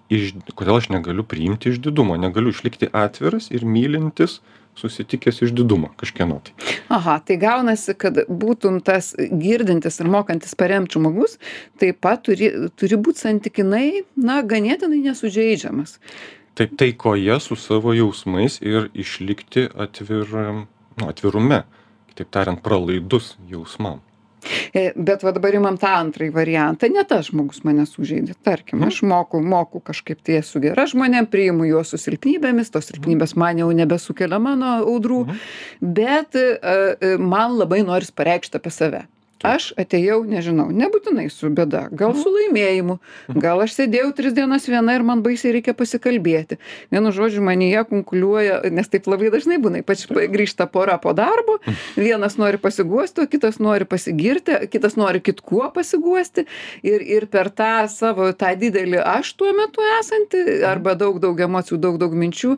iš, 0.09 0.33
kodėl 0.53 0.77
aš 0.77 0.89
negaliu 0.93 1.23
priimti 1.25 1.73
išdidumo, 1.73 2.17
negaliu 2.17 2.53
išlikti 2.53 2.89
atviras 2.93 3.49
ir 3.49 3.65
mylintis, 3.65 4.41
susitikęs 4.79 5.41
išdidumą 5.45 5.91
kažkieno. 5.99 6.39
Tai. 6.45 6.53
Aha, 6.89 7.17
tai 7.25 7.37
gaunasi, 7.41 7.95
kad 7.99 8.17
būtum 8.27 8.81
tas 8.85 9.13
girdintis 9.17 9.99
ir 10.01 10.09
mokantis 10.11 10.55
paremti 10.57 10.97
žmogus, 10.97 11.37
taip 11.81 12.01
pat 12.03 12.23
turi, 12.27 12.51
turi 12.79 12.99
būti 12.99 13.25
santykinai, 13.25 14.03
na, 14.19 14.41
ganėtinai 14.43 15.01
nesužeidžiamas. 15.07 15.97
Taip 16.57 16.75
taikoje 16.79 17.39
su 17.39 17.55
savo 17.55 17.93
jausmais 17.95 18.59
ir 18.61 18.89
išlikti 18.93 19.69
atviram, 19.71 20.65
nu, 20.99 21.07
atvirume, 21.07 21.63
kitaip 22.11 22.31
tariant, 22.35 22.63
pralaidus 22.63 23.35
jausmam. 23.49 24.01
E, 24.73 24.91
bet 24.95 25.23
va 25.25 25.33
dabar 25.35 25.55
imam 25.57 25.77
tą 25.81 25.91
antrąjį 25.99 26.33
variantą. 26.33 26.89
Ne 26.93 27.03
tas 27.07 27.29
žmogus 27.29 27.61
mane 27.67 27.85
sužeidė. 27.89 28.35
Tarkim, 28.45 28.81
aš 28.87 29.01
moku, 29.07 29.41
moku 29.43 29.81
kažkaip 29.85 30.21
tai 30.25 30.39
esu 30.41 30.61
gera 30.63 30.87
žmonėm, 30.89 31.29
priimu 31.31 31.67
juos 31.69 31.93
su 31.93 32.01
silpnybėmis, 32.01 32.73
tos 32.73 32.89
silpnybės 32.91 33.35
man 33.39 33.61
jau 33.61 33.69
nebesukelia 33.75 34.41
mano 34.41 34.77
audrų, 34.81 35.23
bet 35.81 36.37
e, 36.39 36.45
e, 36.57 37.15
man 37.21 37.57
labai 37.59 37.83
noris 37.87 38.13
pareikšti 38.15 38.61
apie 38.61 38.73
save 38.73 39.05
aš 39.47 39.71
atėjau 39.79 40.21
nežinau 40.27 40.69
nebūtinai 40.73 41.27
su 41.33 41.49
bėda 41.53 41.87
gal 41.97 42.13
su 42.17 42.31
laimėjimu 42.31 42.97
gal 43.41 43.63
aš 43.65 43.75
sėdėjau 43.79 44.11
tris 44.17 44.35
dienas 44.37 44.67
viena 44.69 44.95
ir 44.97 45.05
man 45.07 45.23
baisiai 45.25 45.55
reikia 45.57 45.73
pasikalbėti. 45.77 46.57
Vienu 46.93 47.11
žodžiu 47.15 47.43
manyje 47.45 47.83
kunkuliuoja 47.89 48.61
nes 48.73 48.91
taip 48.91 49.09
labai 49.11 49.31
dažnai 49.33 49.59
būna 49.61 49.81
ypač 49.81 50.05
grįžta 50.09 50.67
pora 50.71 50.97
po 51.01 51.15
darbo 51.17 51.57
vienas 51.95 52.37
nori 52.41 52.61
pasiguosti 52.61 53.25
o 53.25 53.29
kitas 53.31 53.59
nori 53.63 53.87
pasigirti 53.89 54.57
kitas 54.71 54.97
nori 54.99 55.23
kitkuo 55.23 55.71
pasiguosti. 55.75 56.45
Ir 56.85 57.01
ir 57.01 57.27
per 57.31 57.51
tą 57.53 57.87
savo 57.91 58.31
tą 58.37 58.53
didelį 58.59 59.01
aš 59.17 59.35
tuo 59.39 59.51
metu 59.57 59.83
esantį 59.99 60.61
arba 60.67 60.95
daug 60.95 61.21
daug 61.23 61.39
emocijų 61.47 61.81
daug 61.81 62.01
daug 62.01 62.15
minčių 62.17 62.57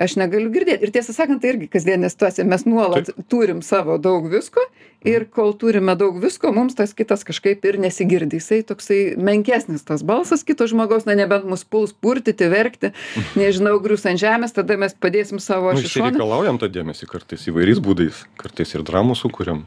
aš 0.00 0.16
negaliu 0.20 0.50
girdėt. 0.52 0.82
Ir 0.84 0.92
tiesą 0.94 1.14
sakant 1.16 1.42
tai 1.42 1.54
irgi 1.54 1.68
kasdienė 1.70 2.10
situacija. 2.12 2.46
Mes 2.48 2.64
nuolat 2.68 3.12
turim 3.32 3.60
savo 3.66 3.98
daug 4.00 4.28
visko 4.32 4.64
ir 5.06 5.26
kol 5.32 5.54
turime 5.56 5.94
daug 5.96 6.18
visko 6.20 6.52
mums 6.52 6.76
tas 6.76 6.92
kitas 6.96 7.24
kažkaip 7.28 7.64
ir 7.68 7.78
nesigirdi. 7.80 8.40
Jisai 8.40 8.60
toksai 8.66 9.00
menkesnis 9.20 9.84
tas 9.86 10.04
balsas 10.06 10.44
kito 10.46 10.68
žmogaus 10.70 11.06
na 11.08 11.16
nebent 11.18 11.48
mus 11.48 11.64
puls 11.64 11.92
purtyti 11.92 12.48
verkti 12.52 12.92
nežinau 13.38 13.78
grius 13.82 14.06
ant 14.08 14.20
žemės 14.20 14.56
tada 14.56 14.76
mes 14.80 14.96
padėsim 14.96 15.40
savo 15.42 15.72
aš 15.72 15.84
į 15.84 15.88
šoną 15.88 16.12
išsireikalaujam 16.12 16.60
tą 16.60 16.70
dėmesį 16.72 17.08
kartais 17.10 17.48
įvairiais 17.50 17.80
būdais, 17.84 18.24
kartais 18.40 18.76
ir 18.76 18.84
dramų 18.86 19.16
sukūriam. 19.18 19.64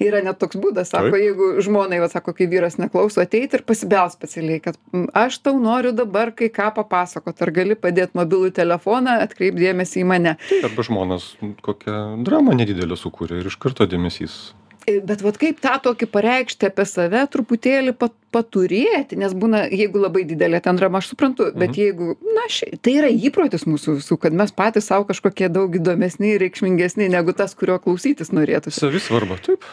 Yra 0.00 0.22
net 0.24 0.38
toks 0.40 0.58
būdas 0.60 0.92
sako 0.94 1.18
jeigu 1.20 1.50
žmonai 1.64 2.00
vat 2.02 2.14
sako 2.14 2.34
kai 2.36 2.48
vyras 2.50 2.78
neklauso 2.80 3.22
ateit 3.22 3.54
ir 3.56 3.64
pasibelst 3.66 4.18
specialiai 4.18 4.60
kad 4.64 4.78
"M, 4.92 5.06
aš 5.14 5.38
tau 5.44 5.58
noriu 5.60 5.92
dabar 5.96 6.32
kai 6.36 6.48
ką 6.48 6.70
papasakot 6.74 7.42
ar 7.42 7.50
gali 7.50 7.74
padėt 7.74 8.14
mobilųjį 8.18 8.54
telefoną 8.60 9.18
atkreipt 9.26 9.58
dėmesį 9.60 10.04
į 10.04 10.06
mane 10.12 10.36
Arba 10.64 10.86
žmonas 10.86 11.34
kokią 11.62 12.22
dramą 12.24 12.56
nedidelę 12.58 12.96
sukūrė 12.98 13.40
ir 13.40 13.46
iš 13.52 13.56
karto 13.60 13.86
dėmesys. 13.86 14.54
Bet 14.86 15.20
vat 15.22 15.36
kaip 15.40 15.60
tą 15.62 15.74
tokį 15.84 16.08
pareikšti 16.10 16.70
apie 16.70 16.86
save 16.88 17.26
truputėlį 17.32 17.92
pat 17.98 18.14
paturėti 18.30 19.18
nes 19.18 19.34
būna 19.34 19.64
jeigu 19.68 20.00
labai 20.00 20.22
didelė 20.28 20.60
ten 20.62 20.78
drama 20.78 21.00
aš 21.00 21.10
suprantu 21.12 21.48
bet 21.58 21.74
jeigu 21.78 22.14
na 22.36 22.46
šia 22.52 22.78
tai 22.78 22.94
yra 23.00 23.10
įprotis 23.10 23.66
mūsų 23.66 23.96
visų 23.98 24.18
kad 24.22 24.36
mes 24.36 24.54
patys 24.54 24.86
sau 24.90 25.02
kažkokie 25.08 25.50
daug 25.52 25.74
įdomesni 25.74 26.36
ir 26.36 26.44
reikšmingesni 26.44 27.10
negu 27.10 27.34
tas 27.36 27.56
kurio 27.58 27.80
klausytis 27.82 28.30
norėtųsi 28.34 28.84
Savisvarba, 28.84 29.40
taip. 29.42 29.66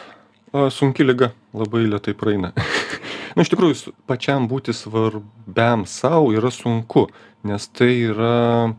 O, 0.52 0.66
sunki 0.72 1.04
lyga, 1.04 1.32
labai 1.52 1.84
lietai 1.86 2.14
praeina. 2.16 2.54
Na, 3.36 3.44
iš 3.44 3.52
tikrųjų, 3.52 3.92
pačiam 4.08 4.48
būti 4.50 4.72
svarbiam 4.74 5.84
savo 5.86 6.32
yra 6.34 6.50
sunku, 6.54 7.04
nes 7.46 7.68
tai 7.76 7.92
yra 8.08 8.72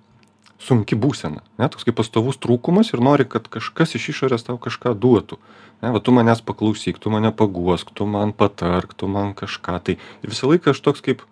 sunki 0.60 0.98
būsena. 1.00 1.42
Ne, 1.58 1.70
toks 1.72 1.88
kaip 1.88 1.98
pastovus 2.00 2.40
trūkumas 2.44 2.92
ir 2.94 3.04
nori, 3.04 3.26
kad 3.30 3.48
kažkas 3.52 3.96
iš 3.96 4.10
išorės 4.14 4.46
tau 4.48 4.60
kažką 4.62 4.94
duotų. 5.00 5.40
Ne, 5.80 5.94
va, 5.96 6.02
tu 6.04 6.12
manęs 6.16 6.44
paklausyk, 6.44 7.00
tu 7.00 7.12
mane 7.14 7.32
paguosk, 7.32 7.94
tu 7.96 8.08
man 8.10 8.34
patark, 8.36 8.94
tu 9.00 9.08
man 9.08 9.32
kažką. 9.38 9.80
Tai 9.88 9.96
ir 9.96 10.34
visą 10.34 10.52
laiką 10.52 10.76
aš 10.76 10.84
toks 10.84 11.06
kaip 11.06 11.24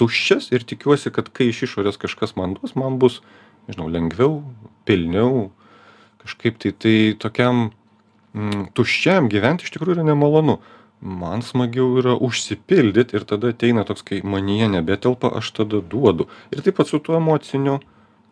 tuščias 0.00 0.48
ir 0.56 0.64
tikiuosi, 0.64 1.12
kad 1.12 1.28
kai 1.34 1.50
iš 1.52 1.66
išorės 1.68 2.00
kažkas 2.00 2.36
man 2.40 2.56
duos, 2.56 2.72
man 2.78 2.96
bus, 3.02 3.20
nežinau, 3.68 3.90
lengviau, 3.92 4.40
pilniau, 4.88 5.50
kažkaip 6.24 6.56
tai, 6.62 6.72
tai 6.72 6.96
tokiam 7.20 7.68
mm, 8.32 8.70
tuščiam 8.78 9.28
gyventi 9.32 9.68
iš 9.68 9.76
tikrųjų 9.76 9.98
yra 9.98 10.08
nemalonu. 10.08 10.60
Man 11.02 11.42
smagiau 11.42 11.96
yra 11.98 12.14
užsipildyti 12.14 13.18
ir 13.18 13.24
tada 13.26 13.50
ateina 13.50 13.82
toks, 13.84 14.04
kai 14.06 14.20
manyje 14.22 14.68
nebetelpa, 14.70 15.32
aš 15.40 15.50
tada 15.56 15.80
duodu. 15.82 16.28
Ir 16.54 16.62
taip 16.62 16.78
pat 16.78 16.88
su 16.88 17.02
tuo 17.02 17.18
emociniu 17.18 17.80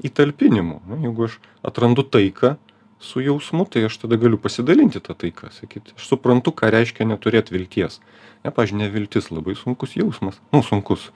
įtalpinimu. 0.07 0.81
Jeigu 1.05 1.29
aš 1.29 1.39
atrandu 1.67 2.05
taiką 2.05 2.57
su 3.01 3.23
jausmu, 3.25 3.65
tai 3.65 3.87
aš 3.89 3.97
tada 4.03 4.19
galiu 4.21 4.39
pasidalinti 4.41 5.01
tą 5.01 5.17
taiką. 5.17 5.53
Sakyti, 5.57 5.97
aš 5.97 6.09
suprantu, 6.13 6.53
ką 6.53 6.71
reiškia 6.73 7.09
neturėti 7.09 7.57
vilties. 7.57 8.01
Ne, 8.45 8.53
pažiūrėjau, 8.53 8.85
neviltis 8.85 9.31
labai 9.33 9.57
sunkus 9.59 9.97
jausmas. 9.97 10.41
Nu, 10.53 10.63
sunkus. 10.65 11.11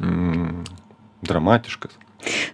Mm, 0.00 0.64
dramatiškas. 1.24 1.96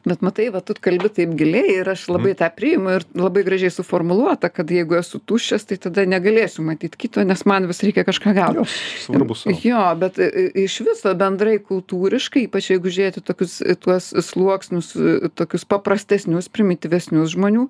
Bet 0.05 0.21
matai 0.23 0.51
va 0.55 0.61
tu 0.61 0.75
kalbi 0.81 1.09
taip 1.09 1.33
giliai 1.39 1.79
ir 1.81 1.89
aš 1.95 2.07
labai 2.13 2.35
tą 2.39 2.51
priimu 2.55 2.97
ir 2.99 3.07
labai 3.17 3.43
gražiai 3.47 3.71
suformuluota 3.73 4.51
kad 4.53 4.71
jeigu 4.71 4.99
esu 5.01 5.21
tuščias 5.25 5.65
tai 5.71 5.79
tada 5.81 6.05
negalėsiu 6.09 6.65
matyt 6.67 6.97
kito 7.01 7.25
nes 7.25 7.45
man 7.49 7.67
vis 7.71 7.81
reikia 7.87 8.05
kažką 8.05 8.35
gaut 8.37 8.55
Jo, 8.61 8.65
svarbu 9.05 9.35
sau. 9.35 9.55
Jo, 9.65 9.83
bet 9.99 10.19
i- 10.19 10.29
i- 10.45 10.65
iš 10.67 10.81
viso 10.87 11.15
bendrai 11.15 11.57
kultūriškai, 11.59 12.45
ypač 12.49 12.71
jeigu 12.75 12.93
žiūrėti 12.93 13.25
tokius 13.25 13.61
i, 13.65 13.75
tuos 13.75 14.11
sluoksnius, 14.29 14.93
tokius 15.35 15.65
paprastesnius, 15.65 16.49
primityvesnius 16.53 17.33
žmonių, 17.35 17.69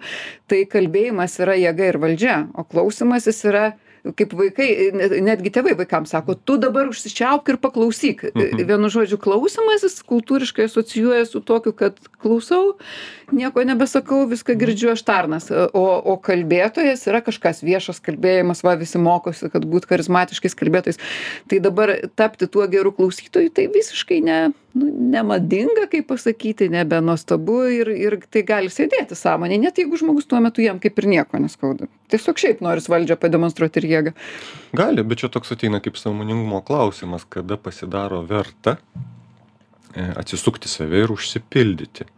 tai 0.50 0.64
kalbėjimas 0.66 1.38
yra 1.40 1.54
jėga 1.60 1.88
ir 1.92 1.98
valdžia, 2.02 2.36
o 2.58 2.64
klausimasis 2.64 3.44
yra 3.48 3.64
kaip 4.12 4.34
vaikai, 4.36 4.68
ne- 4.92 5.20
netgi 5.24 5.52
tėvai 5.54 5.72
vaikams 5.78 6.12
sako, 6.12 6.34
tu 6.36 6.58
dabar 6.60 6.90
užsičiaupk 6.90 7.48
ir 7.48 7.58
paklausyk. 7.62 8.26
Mhm. 8.34 8.64
Vienu 8.68 8.90
žodžiu, 8.92 9.16
klausimasis 9.16 10.02
kultūriškai 10.04 10.68
asocijuoja 10.68 11.24
su 11.26 11.40
tokiu, 11.40 11.72
kad 11.72 11.96
klausau, 12.20 12.76
nieko 13.32 13.64
nebesakau, 13.64 14.26
viską 14.28 14.58
girdžiu 14.60 14.92
aš 14.92 15.02
tarnas. 15.02 15.48
O, 15.50 15.84
o 16.04 16.16
kalbėtojas 16.20 17.06
yra 17.08 17.22
kažkas 17.24 17.64
viešas 17.64 18.02
kalbėjimas, 18.04 18.60
va 18.66 18.76
visi 18.76 19.00
mokosi, 19.00 19.48
kad 19.48 19.64
būt 19.64 19.88
charizmatiškais 19.88 20.54
kalbėtojais. 20.58 21.00
Tai 21.48 21.62
dabar 21.64 21.96
tapti 22.14 22.46
tuo 22.46 22.66
geru 22.68 22.92
klausytoju, 22.92 23.54
tai 23.56 23.68
visiškai 23.72 24.20
ne, 24.20 24.38
nu, 24.74 24.88
nemadinga, 25.10 25.86
kaip 25.90 26.08
pasakyti, 26.10 26.68
nebenuostabu 26.72 27.60
ir, 27.70 27.90
ir 27.94 28.16
tai 28.32 28.42
gali 28.46 28.72
sėdėti 28.72 29.16
sąmonė, 29.18 29.60
net 29.62 29.78
jeigu 29.78 29.98
žmogus 30.00 30.26
tuo 30.30 30.40
metu 30.42 30.64
jam 30.64 30.80
kaip 30.82 30.98
ir 31.00 31.08
nieko 31.12 31.40
neskauda. 31.42 31.88
Tiesiog 32.12 32.40
šiaip 32.42 32.62
noris 32.64 32.90
valdžią 32.90 33.16
pademonstruoti 33.22 33.82
ir 33.82 33.88
jėgą. 33.92 34.14
Gali, 34.76 35.06
bet 35.06 35.22
čia 35.22 35.30
toks 35.32 35.54
ateina 35.54 35.80
kaip 35.84 35.98
sąmoningumo 36.00 36.62
klausimas, 36.66 37.26
kada 37.30 37.58
pasidaro 37.60 38.22
verta 38.26 38.78
e, 39.94 40.08
atsisukti 40.18 40.70
save 40.70 41.04
ir 41.04 41.14
užsipildyti. 41.14 42.08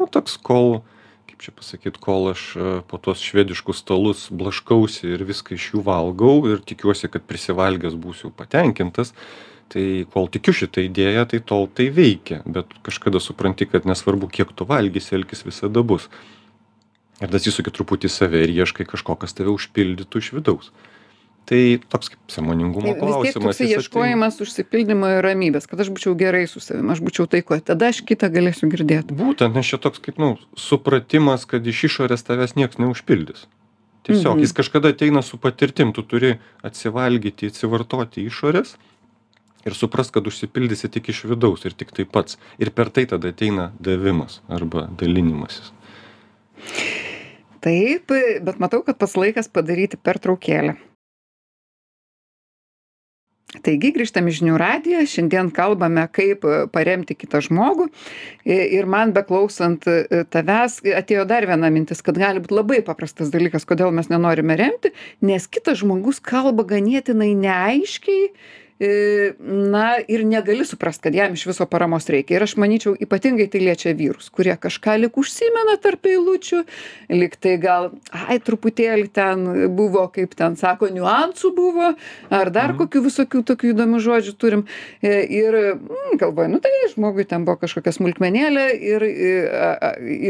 Na, 0.00 0.08
toks 0.08 0.38
kol, 0.40 0.80
kaip 1.28 1.44
čia 1.44 1.52
pasakyti, 1.58 2.00
kol 2.00 2.30
aš 2.32 2.46
e, 2.56 2.72
po 2.88 3.00
tuos 3.02 3.20
švediškus 3.24 3.84
stalus 3.84 4.28
blaškausi 4.32 5.12
ir 5.12 5.28
viską 5.28 5.58
iš 5.58 5.74
jų 5.74 5.84
valgau 5.90 6.40
ir 6.48 6.64
tikiuosi, 6.64 7.12
kad 7.12 7.28
prisivalgęs 7.28 8.00
būsiu 8.00 8.32
patenkintas, 8.32 9.12
tai 9.68 10.06
kol 10.12 10.28
tikiu 10.32 10.52
šitą 10.56 10.82
idėją, 10.88 11.26
tai 11.28 11.40
tol 11.40 11.66
tai 11.68 11.88
veikia, 11.92 12.42
bet 12.46 12.66
kažkada 12.86 13.20
supranti, 13.20 13.66
kad 13.68 13.84
nesvarbu, 13.84 14.28
kiek 14.32 14.52
tu 14.56 14.64
valgysi, 14.68 15.14
elgis 15.18 15.44
visada 15.44 15.82
bus. 15.84 16.08
Ir 17.20 17.28
atsisuki 17.34 17.72
truputį 17.74 18.06
į 18.06 18.14
save 18.14 18.44
ir 18.46 18.52
ieškai 18.62 18.86
kažko, 18.86 19.16
kas 19.18 19.34
tave 19.34 19.50
užpildytų 19.50 20.20
iš 20.22 20.32
vidaus. 20.36 20.70
Tai 21.48 21.58
toks 21.88 22.10
kaip 22.12 22.20
sąmoningumo 22.30 22.92
Tai 22.92 22.98
klausimas. 23.00 23.56
ateina- 23.56 23.78
ieškojimas 23.80 24.36
užsipildymo 24.44 25.08
ir 25.16 25.22
ramybės, 25.24 25.66
kad 25.66 25.80
aš 25.80 25.88
būčiau 25.88 26.12
gerai 26.14 26.46
su 26.46 26.60
savimi, 26.60 26.92
aš 26.92 27.00
būčiau 27.00 27.24
taikoje, 27.26 27.64
tada 27.64 27.88
aš 27.88 28.02
kitą 28.04 28.28
galėsiu 28.30 28.68
girdėti. 28.68 29.16
Būtent, 29.16 29.54
nes 29.56 29.64
čia 29.66 29.78
toks 29.80 29.98
kaip, 29.98 30.18
nu, 30.20 30.36
supratimas, 30.56 31.46
kad 31.48 31.66
iš 31.66 31.84
išorės 31.88 32.22
tavęs 32.22 32.52
niekas 32.54 32.76
neužpildys. 32.78 33.46
Tiesiog 34.04 34.36
Mhm. 34.36 34.40
jis 34.44 34.52
kažkada 34.52 34.92
ateina 34.92 35.22
su 35.24 35.36
patirtim, 35.38 35.92
tu 35.94 36.02
turi 36.02 36.38
atsivalgyti, 36.62 37.48
atsivartoti 37.48 38.24
išorės 38.28 38.76
ir 39.66 39.76
suprast, 39.76 40.12
kad 40.14 40.26
užsipildysi 40.28 40.90
tik 40.92 41.10
iš 41.12 41.24
vidaus 41.30 41.64
ir 41.68 41.76
tik 41.78 41.94
tai 41.96 42.06
pats. 42.08 42.38
Ir 42.58 42.70
per 42.74 42.92
tai 42.94 43.06
tada 43.10 43.32
ateina 43.32 43.70
davimas 43.80 44.40
arba 44.48 44.86
dalinimasis. 45.00 45.72
Taip, 47.64 48.12
bet 48.44 48.60
matau, 48.62 48.84
kad 48.86 48.98
pats 49.00 49.16
laikas 49.18 49.50
padaryti 49.50 49.98
pertraukėlę. 49.98 50.76
Taigi 53.64 53.94
grįžtam 53.96 54.26
į 54.28 54.32
žinių 54.36 54.56
radiją, 54.60 55.02
šiandien 55.08 55.48
kalbame, 55.56 56.02
kaip 56.12 56.42
paremti 56.68 57.16
kitą 57.16 57.40
žmogų. 57.46 57.86
Ir 58.44 58.84
man 58.84 59.14
beklausant 59.16 59.88
tavęs 60.34 60.82
atėjo 61.00 61.24
dar 61.30 61.48
viena 61.48 61.70
mintis, 61.72 62.04
kad 62.04 62.20
gali 62.20 62.42
būti 62.44 62.58
labai 62.58 62.82
paprastas 62.84 63.32
dalykas, 63.32 63.64
kodėl 63.68 63.94
mes 63.96 64.12
nenorime 64.12 64.58
remti, 64.60 64.92
nes 65.24 65.48
kitas 65.48 65.80
žmogus 65.80 66.20
kalba 66.20 66.66
ganėtinai 66.68 67.32
neaiškiai 67.40 68.28
na 68.78 69.98
ir 70.06 70.22
negali 70.26 70.64
suprast, 70.64 71.02
kad 71.02 71.14
jam 71.14 71.34
iš 71.34 71.46
viso 71.48 71.66
paramos 71.66 72.06
reikia. 72.06 72.36
Ir 72.36 72.44
aš 72.46 72.54
manyčiau, 72.62 72.94
ypatingai 72.94 73.48
tai 73.50 73.62
liečia 73.64 73.94
vyrus, 73.98 74.28
kurie 74.30 74.54
kažką 74.54 74.94
lik 75.02 75.18
užsimena 75.18 75.74
tarp 75.82 76.06
eilučių, 76.06 76.62
lik 77.10 77.34
tai 77.42 77.56
gal, 77.58 77.90
ai, 78.14 78.38
truputėlį 78.38 79.08
ten 79.14 79.42
buvo, 79.74 80.04
kaip 80.14 80.36
ten 80.38 80.54
sako, 80.60 80.92
niuansų 80.94 81.50
buvo, 81.56 81.90
ar 82.30 82.52
dar 82.54 82.70
mhm. 82.70 82.78
kokių 82.84 83.02
visokių 83.08 83.42
tokių 83.50 83.72
įdomių 83.74 84.02
žodžių 84.04 84.36
turim. 84.38 84.64
E, 85.02 85.24
ir 85.26 85.58
mm, 85.74 86.14
galvoju, 86.22 86.52
nu 86.54 86.62
tai 86.62 86.72
žmogui 86.92 87.26
ten 87.26 87.48
buvo 87.48 87.58
kažkokia 87.64 87.96
smulkmenėlė 87.98 88.68
ir, 88.78 89.06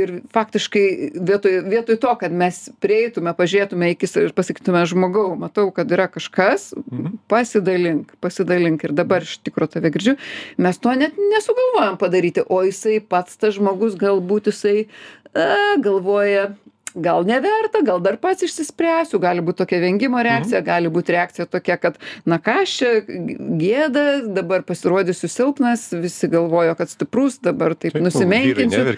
ir 0.01 0.15
faktiškai 0.33 0.87
vietoj, 1.21 1.61
vietoj 1.69 2.01
to, 2.01 2.17
kad 2.25 2.33
mes 2.33 2.65
prieitume, 2.81 3.37
pažiūrėtume 3.37 3.93
į 3.93 3.99
akis 3.99 4.17
ir 4.25 4.33
pasakytume 4.37 4.87
žmogau, 4.89 5.29
matau, 5.37 5.69
kad 5.75 5.93
yra 5.93 6.09
kažkas, 6.09 6.71
mhm. 6.81 7.21
pasidalink, 7.29 8.17
pasidalink 8.25 8.38
pasidalink 8.39 8.85
ir 8.85 8.93
dabar 8.93 9.23
iš 9.23 9.39
tikro 9.43 9.67
tave 9.67 9.91
girdžiu, 9.91 10.17
mes 10.59 10.79
to 10.79 10.95
net 10.95 11.19
nesugalvojam 11.19 11.99
padaryti, 11.99 12.45
o 12.49 12.63
jisai 12.63 13.01
pats 13.01 13.37
tas 13.37 13.57
žmogus 13.59 13.99
galbūt 13.99 14.51
jisai 14.53 14.89
a, 15.35 15.77
galvoja, 15.83 16.53
gal 16.95 17.25
neverta, 17.27 17.83
gal 17.85 18.01
dar 18.01 18.19
pats 18.19 18.43
išsispręsiu, 18.47 19.21
gali 19.23 19.45
būti 19.45 19.63
tokia 19.63 19.81
vengimo 19.83 20.23
reakcija, 20.23 20.61
mhm. 20.61 20.67
gali 20.67 20.93
būti 20.93 21.15
reakcija 21.17 21.49
tokia, 21.51 21.79
kad, 21.81 21.99
na 22.27 22.41
ką 22.43 22.63
aš 22.65 22.77
čia 22.81 22.93
gėda, 23.07 24.07
dabar 24.39 24.65
pasirodysiu 24.67 25.31
silpnas, 25.31 25.91
visi 25.93 26.31
galvojo, 26.31 26.77
kad 26.79 26.91
stiprus, 26.93 27.41
dabar 27.43 27.77
taip, 27.77 27.97
taip 27.97 28.07
nusimenkinsiu 28.07 28.97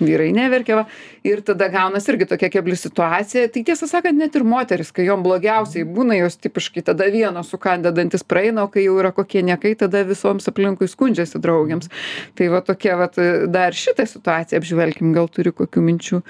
vyrai 0.00 0.30
neverkia 0.36 0.80
va. 0.80 0.84
Ir 1.26 1.42
tada 1.46 1.68
gaunas 1.72 2.08
irgi 2.10 2.28
tokia 2.30 2.50
kebli 2.52 2.76
situacija. 2.78 3.48
Tai 3.52 3.62
tiesą 3.66 3.88
sakant 3.90 4.18
net 4.18 4.36
ir 4.38 4.46
moterys 4.48 4.92
kai 4.96 5.06
jom 5.08 5.24
blogiausiai 5.26 5.86
būna 5.88 6.18
jos 6.20 6.38
tipiškai 6.40 6.84
tada 6.90 7.08
vienos 7.12 7.52
sukandę 7.52 7.92
dantis 7.96 8.24
praeina 8.24 8.64
o 8.64 8.72
kai 8.72 8.86
jau 8.86 8.96
yra 9.02 9.12
kokie 9.16 9.44
niekai 9.46 9.74
tada 9.78 10.02
visoms 10.08 10.48
aplinkui 10.50 10.88
skundžiasi 10.90 11.40
draugėms. 11.42 11.90
Tai 12.38 12.50
va 12.54 12.62
tokia 12.64 12.98
vat 13.00 13.18
dar 13.52 13.76
šitą 13.76 14.08
situaciją 14.08 14.60
apžvelkim 14.60 15.14
gal 15.16 15.30
turi 15.32 15.52
kokių 15.54 15.84
minčių? 15.86 16.22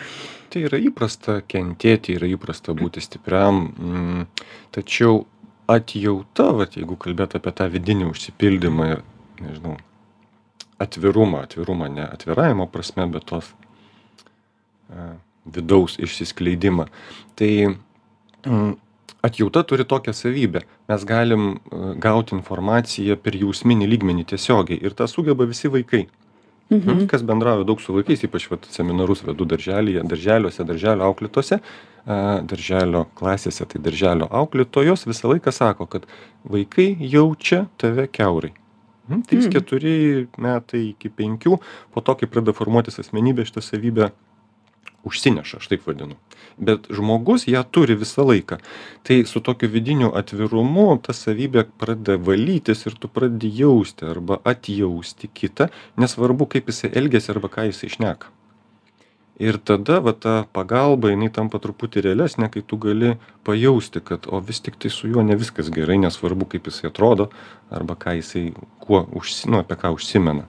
Tai 0.51 0.65
yra 0.67 0.81
įprasta 0.83 1.41
kentėti 1.47 2.17
yra 2.19 2.27
įprasta 2.31 2.75
būti 2.75 3.03
stipriam 3.05 3.69
mm, 3.71 4.25
tačiau 4.75 5.23
atjauta 5.71 6.51
vat 6.59 6.75
jeigu 6.79 6.99
kalbėt 6.99 7.37
apie 7.39 7.55
tą 7.55 7.69
vidinį 7.71 8.11
užsipildymą 8.11 8.89
ir 8.97 9.05
nežinau 9.45 9.77
atvirumą 10.81 11.45
atvirumą 11.47 11.89
ne 11.93 12.07
atviravimo 12.09 12.67
prasme 12.73 13.07
bet 13.13 13.27
tos 13.31 13.53
vidaus 15.47 15.99
išsiskleidimą. 16.03 16.87
Tai 17.39 17.53
mm, 18.47 18.73
atjauta 19.23 19.63
turi 19.63 19.85
tokią 19.85 20.13
savybę. 20.13 20.65
Mes 20.89 21.05
galim 21.05 21.59
gauti 21.97 22.35
informaciją 22.37 23.17
per 23.21 23.37
jausminį 23.37 23.89
lygmenį 23.95 24.27
tiesiogiai 24.33 24.81
ir 24.83 24.97
tą 24.97 25.09
sugeba 25.11 25.47
visi 25.49 25.71
vaikai. 25.71 26.07
Mhm. 26.71 27.07
Kas 27.11 27.25
bendrauja 27.27 27.67
daug 27.67 27.81
su 27.83 27.95
vaikais, 27.97 28.23
ypač 28.23 28.47
vat, 28.51 28.69
seminarus 28.71 29.25
vedu 29.27 29.47
darželyje, 29.53 30.05
darželiuose, 30.07 30.63
darželio 30.67 31.09
auklėtose, 31.09 31.59
darželio 32.47 33.09
klasėse, 33.19 33.67
tai 33.67 33.81
darželio 33.83 34.29
auklėtojos 34.31 35.03
visą 35.11 35.33
laiką 35.33 35.51
sako, 35.51 35.89
kad 35.91 36.07
vaikai 36.47 36.93
jaučia 37.01 37.65
tave 37.81 38.07
keurai. 38.07 38.53
3-4 39.11 39.93
mhm. 39.93 40.43
metai 40.43 40.83
iki 40.93 41.11
5, 41.11 41.61
po 41.95 42.03
to, 42.05 42.17
kai 42.17 42.31
pradeda 42.31 42.57
formuotis 42.57 43.01
asmenybė, 43.03 43.47
šitą 43.49 43.65
savybę 43.65 44.11
užsineša 45.05 45.61
aš 45.61 45.69
taip 45.71 45.87
vadinu. 45.89 46.17
Bet 46.61 46.91
žmogus 46.93 47.47
ją 47.49 47.63
turi 47.73 47.97
visą 47.97 48.27
laiką. 48.29 48.59
Tai 49.07 49.17
su 49.27 49.41
tokiu 49.41 49.71
vidiniu 49.73 50.11
atvirumu 50.17 50.89
ta 51.05 51.17
savybė 51.17 51.65
pradeda 51.81 52.19
valytis 52.21 52.85
ir 52.87 52.99
tu 53.01 53.09
pradedi 53.09 53.53
jausti 53.63 54.09
arba 54.11 54.41
atjausti 54.45 55.31
kitą 55.33 55.71
nesvarbu 55.97 56.51
kaip 56.53 56.69
jisai 56.69 56.93
elgiasi 57.01 57.33
arba 57.33 57.49
ką 57.53 57.71
jisai 57.71 57.95
šneka 57.97 58.40
ir 59.39 59.59
tada 59.59 60.01
va 60.01 60.13
ta 60.13 60.35
pagalba 60.53 61.11
jinai 61.13 61.31
tampa 61.33 61.61
truputį 61.63 62.03
realesnė 62.09 62.51
kai 62.53 62.63
tu 62.67 62.79
gali 62.81 63.15
pajausti 63.47 64.03
kad 64.05 64.27
o 64.29 64.41
vis 64.41 64.61
tiktai 64.61 64.91
su 64.91 65.09
juo 65.09 65.23
ne 65.23 65.37
viskas 65.37 65.71
gerai 65.71 65.99
nesvarbu 66.03 66.49
kaip 66.55 66.69
jisai 66.71 66.91
atrodo 66.91 67.31
arba 67.71 67.95
ką 67.95 68.17
jisai 68.21 68.51
kuo 68.81 69.05
užsi 69.23 69.51
nu 69.51 69.63
apie 69.63 69.79
ką 69.81 69.95
užsimena 69.97 70.49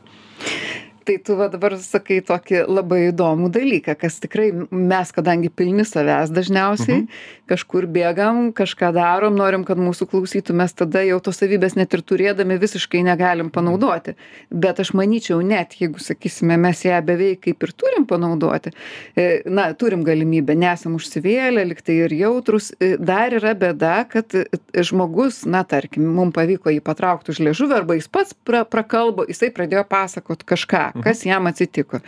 tai 1.03 1.17
tu 1.17 1.35
va 1.35 1.47
dabar 1.51 1.73
sakai 1.81 2.19
tokį 2.25 2.65
labai 2.69 2.99
įdomų 3.09 3.49
dalyką 3.53 3.95
kas 3.99 4.19
tikrai 4.21 4.51
mes 4.69 5.11
kadangi 5.15 5.49
pilni 5.49 5.85
savęs 5.87 6.31
dažniausiai 6.33 7.01
mhm. 7.01 7.07
kažkur 7.49 7.87
bėgam 7.91 8.51
kažką 8.55 8.91
darom 8.95 9.35
norim 9.39 9.65
kad 9.67 9.81
mūsų 9.81 10.07
klausytų 10.11 10.55
mes 10.61 10.75
tada 10.77 11.03
jau 11.07 11.19
tos 11.23 11.41
savybės 11.41 11.75
net 11.79 11.93
ir 11.97 12.03
turėdami 12.05 12.59
visiškai 12.61 13.01
negalim 13.07 13.49
panaudoti 13.53 14.15
bet 14.51 14.81
aš 14.83 14.93
manyčiau 14.97 15.41
net 15.45 15.75
jeigu 15.79 16.01
sakysime 16.03 16.59
mes 16.61 16.83
ją 16.85 17.01
beveik 17.05 17.41
kaip 17.47 17.65
ir 17.65 17.73
turim 17.73 18.05
panaudoti 18.09 18.75
e, 19.15 19.41
na 19.49 19.71
turim 19.73 20.05
galimybę 20.07 20.55
nesam 20.55 20.99
užsivėlę 20.99 21.65
lyg 21.71 21.81
tai 21.81 21.97
ir 22.05 22.15
jautrūs 22.19 22.71
e, 22.77 22.93
dar 23.01 23.33
yra 23.39 23.55
bėda 23.57 23.95
kad 24.11 24.37
e, 24.37 24.45
žmogus 24.77 25.43
na 25.49 25.65
tarkim 25.65 26.05
mum 26.13 26.35
pavyko 26.35 26.73
jį 26.73 26.85
patraukt 26.85 27.33
už 27.33 27.41
liežuvio 27.47 27.81
arba 27.81 27.97
jis 27.97 28.11
pats 28.11 28.37
pra 28.45 28.63
prakalbo 28.69 29.25
jisai 29.29 29.49
pradėjo 29.55 29.87
pasakot 29.89 30.45
kažką 30.45 30.90
Mhm. 30.90 30.90
Kas 31.03 31.23
jam 31.25 31.47
atsitiko. 31.49 32.01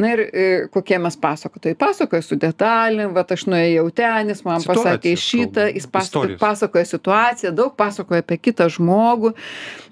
Na 0.00 0.12
ir 0.14 0.24
e, 0.24 0.46
kokie 0.72 0.98
mes 1.02 1.16
pasakotojai. 1.20 1.76
Pasakoja 1.78 2.24
su 2.24 2.38
detalėm, 2.40 3.14
va 3.16 3.26
aš 3.36 3.46
nuėjau 3.50 3.86
ten, 3.96 4.32
jis 4.32 4.44
man 4.46 4.64
Situacija, 4.64 4.96
pasakė 4.96 5.14
šitą, 5.20 5.68
jis 5.74 5.88
pasakoja, 5.90 6.40
pasakoja 6.40 6.90
situaciją, 6.90 7.54
daug 7.56 7.76
pasakoja 7.78 8.24
apie 8.24 8.40
kitą 8.40 8.68
žmogų. 8.72 9.34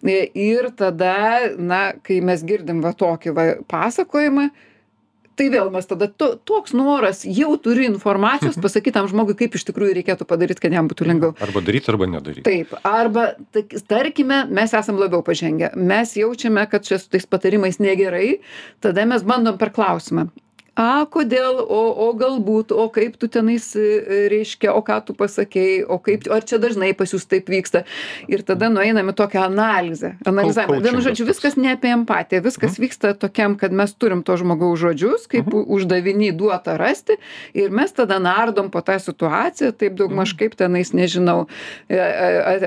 E, 0.03 0.19
ir 0.49 0.71
tada, 0.79 1.17
na, 1.59 1.85
kai 2.05 2.21
mes 2.25 2.45
girdim 2.47 2.83
va 2.85 2.95
tokį 2.97 3.37
va, 3.37 3.49
pasakojimą, 3.71 4.51
tai 5.43 5.51
vėl 5.51 5.71
mes 5.75 5.89
tada 5.89 6.07
to 6.07 6.33
toks 6.49 6.75
noras 6.77 7.25
jau 7.27 7.55
turi 7.63 7.89
informacijos 7.91 8.57
mhm. 8.57 8.65
pasakyt 8.65 8.97
tam 8.99 9.09
žmogui 9.11 9.37
kaip 9.39 9.57
iš 9.59 9.67
tikrųjų 9.71 9.97
reikėtų 9.99 10.29
padaryt 10.29 10.63
kad 10.63 10.75
jam 10.75 10.91
būtų 10.91 11.09
lengviau. 11.09 11.35
Arba 11.43 11.65
daryt 11.65 11.89
arba 11.91 12.09
nedaryt. 12.11 12.45
Taip 12.47 12.77
arba 12.87 13.33
tak 13.55 13.75
tarkime 13.91 14.45
mes 14.51 14.77
esam 14.79 15.01
labiau 15.01 15.25
pažengę. 15.27 15.73
Mes 15.77 16.15
jaučiame 16.19 16.67
kad 16.71 16.87
čia 16.87 17.01
su 17.03 17.11
tais 17.13 17.27
patarimais 17.27 17.81
negerai 17.83 18.39
tada 18.85 19.07
mes 19.09 19.27
bandom 19.27 19.59
per 19.59 19.75
klausimą 19.75 20.29
a 20.75 21.05
kodėl 21.05 21.59
o 21.61 21.81
o 22.07 22.07
galbūt 22.17 22.73
o 22.73 22.87
kaip 22.93 23.19
tu 23.21 23.29
tenais 23.29 23.65
e, 23.77 24.29
reiškia 24.33 24.73
o 24.73 24.81
ką 24.85 24.99
tu 25.05 25.13
pasakei 25.17 25.83
o 25.85 25.99
kaip 26.01 26.25
ar 26.33 26.45
čia 26.49 26.57
dažnai 26.63 26.95
pas 26.97 27.13
jus 27.13 27.27
taip 27.29 27.51
vyksta 27.53 27.83
ir 28.25 28.41
tada 28.41 28.71
nueinam 28.73 29.13
į 29.13 29.15
tokią 29.19 29.43
analizę 29.51 30.15
analizavimą 30.25 30.81
vienu 30.81 31.03
žodžiu 31.05 31.27
viskas 31.29 31.59
ne 31.61 31.75
apie 31.77 31.93
empatiją 31.93 32.41
viskas 32.47 32.79
mhm. 32.79 32.85
vyksta 32.87 33.13
tokiam 33.21 33.57
kad 33.61 33.73
mes 33.73 33.93
turim 33.93 34.23
to 34.25 34.37
žmogaus 34.41 34.81
žodžius 34.81 35.29
kaip 35.29 35.51
mhm. 35.51 35.67
uždaviny 35.77 36.33
duota 36.33 36.79
rasti 36.81 37.19
ir 37.53 37.69
mes 37.69 37.93
tada 37.93 38.17
nardom 38.17 38.73
po 38.73 38.81
tą 38.81 38.97
situaciją 38.97 39.75
taip 39.77 40.01
daugmaž 40.01 40.33
mhm. 40.33 40.39
kaip 40.41 40.57
tenais 40.57 40.95
nežinau 40.97 41.45
e, 41.93 42.01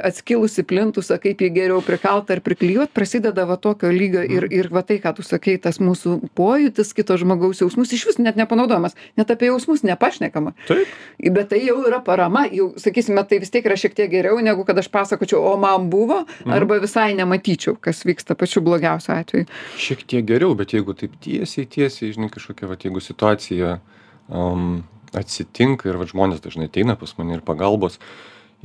atskilusį 0.06 0.68
plintusą 0.70 1.18
kaip 1.26 1.42
jį 1.42 1.50
geriau 1.58 1.82
prikalt 1.82 2.30
ar 2.30 2.44
priklijuot 2.46 2.94
prasideda 2.94 3.50
va 3.50 3.58
tokio 3.58 3.90
lygio 3.90 4.22
ir 4.22 4.46
ir 4.54 4.70
va 4.70 4.86
tai 4.86 5.02
ką 5.02 5.18
tu 5.18 5.26
sakei 5.26 5.58
tas 5.58 5.82
mūsų 5.82 6.20
pojūtis 6.38 6.94
kito 6.94 7.18
žmogaus 7.18 7.66
jausmus 7.66 7.95
išvis 7.96 8.20
net 8.22 8.38
nepanaudojamas 8.40 8.98
net 9.18 9.32
apie 9.32 9.50
jausmus 9.50 9.84
nepašnekama. 9.88 10.54
Taip. 10.68 10.92
Bet 11.36 11.50
tai 11.54 11.62
jau 11.66 11.78
yra 11.88 12.02
parama 12.06 12.46
jau 12.52 12.72
sakysime 12.82 13.24
tai 13.30 13.40
vis 13.44 13.54
tiek 13.54 13.66
yra 13.66 13.78
šiek 13.80 13.96
tiek 13.98 14.12
geriau 14.12 14.40
negu 14.44 14.66
kad 14.68 14.78
aš 14.82 14.90
pasakočiau 14.94 15.44
o 15.52 15.56
man 15.62 15.90
buvo 15.90 16.22
mhm. 16.26 16.56
arba 16.56 16.80
visai 16.84 17.14
nematyčiau 17.18 17.80
kas 17.82 18.04
vyksta 18.08 18.38
pačiu 18.40 18.64
blogiausiu 18.66 19.16
atveju. 19.16 19.50
Šiek 19.82 20.06
tiek 20.08 20.28
geriau 20.28 20.56
bet 20.58 20.76
jeigu 20.76 20.96
taip 20.98 21.16
tiesiai 21.24 21.70
tiesiai 21.70 22.14
žinai 22.16 22.32
kažkokia 22.34 22.70
vat 22.72 22.86
jeigu 22.86 23.04
situacija 23.04 23.80
um, 24.28 24.84
atsitinka 25.16 25.90
ir 25.90 26.00
vat 26.02 26.12
žmonės 26.12 26.44
dažnai 26.44 26.70
ateina 26.70 26.98
pas 27.00 27.14
mane 27.20 27.38
ir 27.38 27.44
pagalbos 27.46 28.00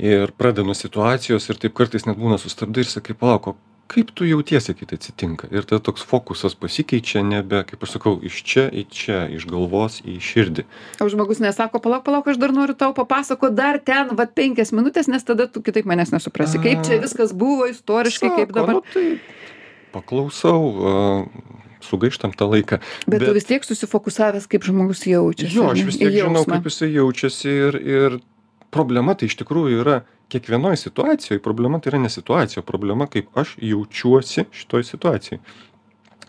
ir 0.01 0.33
pradeda 0.37 0.65
nuo 0.65 0.75
situacijos 0.77 1.49
ir 1.49 1.59
taip 1.61 1.75
kartais 1.77 2.07
net 2.07 2.19
būna 2.19 2.39
sustabdai 2.41 2.85
ir 2.85 2.89
sakai 2.89 3.15
palauk 3.17 3.51
o 3.51 3.55
kaip 3.91 4.11
tu 4.15 4.27
jautiesi 4.27 4.75
kai 4.77 4.87
tai 4.87 4.99
atsitinka? 4.99 5.49
Ir 5.51 5.67
tada 5.67 5.81
toks 5.83 6.05
fokusas 6.07 6.55
pasikeičia 6.59 7.23
nebe 7.27 7.63
kaip 7.67 7.83
aš 7.83 7.97
sakau 7.97 8.15
iš 8.23 8.41
čia 8.47 8.65
į 8.71 8.85
čia 8.91 9.19
iš 9.35 9.47
galvos 9.49 9.99
į 10.07 10.17
širdį. 10.23 10.65
O 11.03 11.09
žmogus 11.11 11.43
nesako 11.43 11.81
palauk 11.83 12.05
palauk 12.07 12.31
aš 12.31 12.39
dar 12.41 12.55
noriu 12.55 12.77
tau 12.77 12.95
papasakot 12.97 13.55
dar 13.57 13.81
ten 13.83 14.15
vat 14.17 14.35
penkias 14.37 14.73
minutes 14.75 15.11
nes 15.11 15.27
tada 15.27 15.49
tu 15.51 15.63
kitaip 15.65 15.89
manęs 15.89 16.13
nesuprasi. 16.15 16.61
Kaip 16.63 16.85
čia 16.87 17.01
viskas 17.03 17.35
buvo 17.35 17.67
istoriškai 17.71 18.33
kaip 18.39 18.55
dabar? 18.55 18.79
nu, 18.79 18.85
tai 18.93 19.19
paklausau 19.91 21.27
sugaištam 21.81 22.33
tą 22.37 22.47
laiką. 22.51 22.79
Bet, 23.07 23.19
bet 23.19 23.27
tu 23.27 23.35
vis 23.35 23.47
tiek 23.49 23.65
susifokusavęs, 23.65 24.47
kaip 24.49 24.65
žmogus 24.67 25.03
jaučiasi. 25.09 25.55
Jo, 25.55 25.71
aš 25.73 25.85
vis 25.89 25.99
tiek 25.99 26.13
žinau, 26.13 26.45
kaip 26.47 26.67
jisai 26.69 26.91
jaučiasi 26.93 27.55
ir, 27.67 27.79
ir 27.81 28.17
problema 28.73 29.15
tai 29.17 29.29
iš 29.31 29.39
tikrųjų 29.41 29.81
yra 29.83 30.01
kiekvienoj 30.31 30.77
situacijoj 30.79 31.41
problema 31.43 31.79
tai 31.79 31.91
yra 31.93 31.99
ne 32.05 32.09
situacija 32.09 32.61
o 32.61 32.65
problema 32.65 33.07
kaip 33.11 33.37
aš 33.37 33.57
jaučiuosi 33.61 34.47
šitoj 34.51 34.83
situacijoj. 34.83 35.39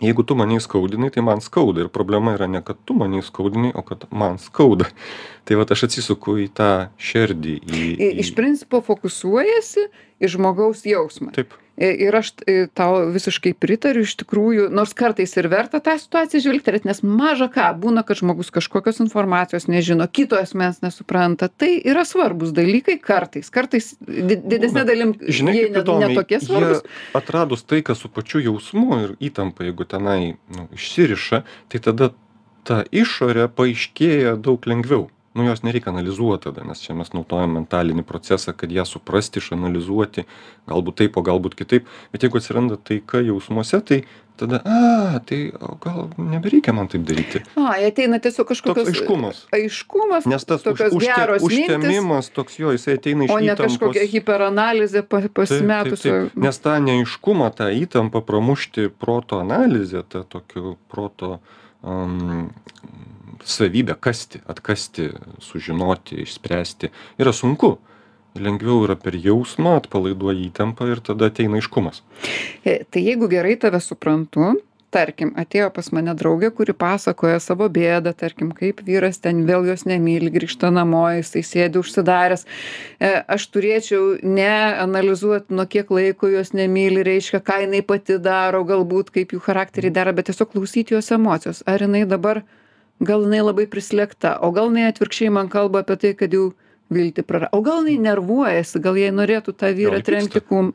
Jeigu 0.02 0.24
tu 0.26 0.34
mane 0.34 0.56
įskaudinai 0.58 1.12
tai 1.14 1.22
man 1.22 1.40
skauda. 1.44 1.84
Ir 1.84 1.90
problema 1.94 2.34
yra 2.34 2.48
ne 2.50 2.62
kad 2.66 2.80
tu 2.84 2.96
mane 2.98 3.20
įskaudinai 3.22 3.70
o 3.78 3.84
kad 3.86 4.08
man 4.10 4.40
skauda. 4.42 4.88
Tai 5.46 5.58
vat 5.60 5.74
aš 5.74 5.86
atsisuku 5.88 6.36
į 6.42 6.48
tą 6.58 6.70
širdį 6.98 7.54
į, 7.62 7.82
į... 7.94 8.08
iš 8.24 8.32
principo 8.38 8.82
fokusuojasi 8.82 9.86
į 10.22 10.32
žmogaus 10.34 10.82
jausmą. 10.88 11.30
Taip 11.36 11.54
ir 11.76 12.16
aš 12.16 12.32
tau 12.76 13.06
visiškai 13.12 13.54
pritariu 13.56 14.04
iš 14.04 14.14
tikrųjų 14.20 14.68
nors 14.74 14.92
kartais 14.96 15.32
ir 15.40 15.48
verta 15.52 15.80
tą 15.84 15.94
situaciją 16.00 16.42
žvilgterėt 16.44 16.84
nes 16.88 17.00
maža 17.02 17.48
ką 17.52 17.70
būna 17.80 18.04
kad 18.06 18.20
žmogus 18.20 18.52
kažkokios 18.54 19.00
informacijos 19.04 19.68
nežino 19.72 20.06
kito 20.08 20.36
asmens 20.40 20.82
nesupranta. 20.84 21.48
Tai 21.48 21.70
yra 21.80 22.04
svarbūs 22.08 22.52
dalykai 22.56 22.98
kartais. 23.02 23.48
Kartais 23.52 23.94
di 24.00 24.36
didesne 24.36 24.84
dalim 24.88 25.14
Žinai, 25.16 25.56
jie 25.56 25.70
ne 25.72 25.82
ne 25.82 26.12
tokie 26.16 26.40
svarbūs. 26.42 26.84
atradus 27.16 27.64
taiką 27.64 27.96
su 27.96 28.08
pačiu 28.12 28.42
jausmu 28.44 29.00
ir 29.04 29.16
įtampa, 29.20 29.64
jeigu 29.64 29.88
tenai 29.88 30.36
nu, 30.52 30.68
išsiriša, 30.76 31.42
tai 31.72 31.80
tada 31.80 32.12
ta 32.68 32.82
išorė 32.92 33.48
paaiškėja 33.48 34.36
daug 34.36 34.62
lengviau. 34.68 35.08
Nu, 35.34 35.44
jos 35.48 35.62
nereikia 35.64 35.92
analizuoti 35.92 36.44
tada, 36.44 36.64
nes 36.68 36.82
čia 36.84 36.92
mes 36.96 37.08
naudojam 37.16 37.54
mentalinį 37.56 38.04
procesą, 38.04 38.52
kad 38.56 38.72
ją 38.72 38.84
suprasti, 38.84 39.40
išanalizuoti, 39.40 40.26
galbūt 40.68 40.98
taip, 41.00 41.16
o 41.16 41.22
galbūt 41.24 41.56
kitaip. 41.56 41.88
Bet 42.12 42.26
jeigu 42.26 42.36
atsiranda 42.40 42.76
taika 42.76 43.22
jausmuose, 43.24 43.80
tai 43.88 44.02
tada, 44.36 44.60
a, 44.64 45.20
tai 45.24 45.38
o 45.56 45.78
gal 45.80 46.10
nebereikia 46.18 46.74
man 46.76 46.90
taip 46.92 47.06
daryti. 47.08 47.40
ai 47.56 47.86
ateina 47.88 48.18
tiesiog 48.20 48.50
kažkokios 48.50 48.90
aiškumas. 48.92 49.40
aiškumas 49.56 50.28
Nes 50.28 50.44
tas 50.44 50.64
tokios 50.64 50.92
užte, 50.98 51.08
geros 51.16 51.46
užtemimas 51.48 52.28
toks 52.36 52.58
jo, 52.60 52.72
jisai 52.76 52.98
ateina 52.98 53.24
iš 53.24 53.32
o 53.32 53.38
ne 53.40 53.52
įtampos. 53.54 53.78
kažkokia 53.78 54.04
hiperanalizė 54.12 55.04
pa 55.08 55.22
pasimetusio. 55.32 56.18
Nes 56.36 56.60
tą 56.64 56.76
neiškumą, 56.84 57.52
tą 57.56 57.70
įtampą 57.72 58.20
pramušti 58.28 58.90
proto 58.92 59.40
analizę, 59.40 60.04
tą 60.04 60.24
tokio 60.28 60.76
proto 60.92 61.38
um, 61.80 62.50
savybę 63.44 63.96
kasti, 64.00 64.42
atkasti, 64.46 65.10
sužinoti, 65.42 66.22
išspręsti, 66.26 66.92
yra 67.22 67.32
sunku. 67.36 67.76
Lengviau 68.32 68.86
yra 68.86 68.96
per 68.96 69.12
jausmą, 69.20 69.74
atpalaiduoja 69.82 70.40
įtampą 70.46 70.86
ir 70.88 71.02
tada 71.04 71.28
ateina 71.28 71.60
iškumas. 71.60 72.00
E, 72.64 72.78
Tai 72.88 73.02
jeigu 73.04 73.28
gerai 73.28 73.58
tave 73.60 73.80
suprantu, 73.84 74.54
tarkim, 74.92 75.32
atėjo 75.38 75.70
pas 75.74 75.88
mane 75.96 76.12
draugė, 76.18 76.50
kuri 76.54 76.74
pasakoja 76.76 77.40
savo 77.42 77.68
bėdą, 77.72 78.12
tarkim, 78.18 78.52
kaip 78.56 78.82
vyras 78.86 79.20
ten 79.24 79.42
vėl 79.48 79.66
jos 79.70 79.86
nemyli, 79.88 80.30
grįžta 80.34 80.70
namo, 80.74 81.04
jisai 81.16 81.42
sėdi 81.48 81.80
užsidaręs. 81.80 82.44
E, 83.00 83.12
Aš 83.36 83.48
turėčiau 83.54 84.18
ne 84.22 84.50
analizuoti, 84.82 85.54
nuo 85.56 85.66
kiek 85.68 85.92
laiko 85.92 86.30
jos 86.32 86.52
nemyli, 86.56 87.04
reiškia, 87.08 87.40
ką 87.44 87.62
jinai 87.66 87.82
pati 87.86 88.18
daro, 88.22 88.64
galbūt 88.68 89.12
kaip 89.14 89.32
jų 89.36 89.40
charakteriai 89.44 89.94
daro, 89.94 90.16
bet 90.16 90.28
tiesiog 90.30 90.52
klausyti 90.52 90.96
jos 90.96 91.12
emocijos. 91.14 91.64
Ar 91.68 91.84
jinai 91.84 92.04
dabar, 92.08 92.42
gal 93.02 93.24
jinai 93.26 93.42
labai 93.42 93.66
prislėgta, 93.70 94.36
o 94.46 94.52
gal 94.54 94.70
jinai 94.70 94.88
atvirkščiai 94.90 95.32
man 95.34 95.50
kalba 95.52 95.82
apie 95.82 95.96
tai, 96.02 96.12
kad 96.18 96.34
jau 96.36 96.52
viltį 96.94 97.24
prara 97.26 97.50
o 97.52 97.62
gal 97.64 97.82
jinai 97.86 98.10
nervuojasi 98.10 98.82
gal 98.82 98.98
jai 99.00 99.10
norėtų 99.14 99.54
tą 99.58 99.72
vyrą 99.76 100.02
trenkti 100.04 100.42
kum 100.44 100.72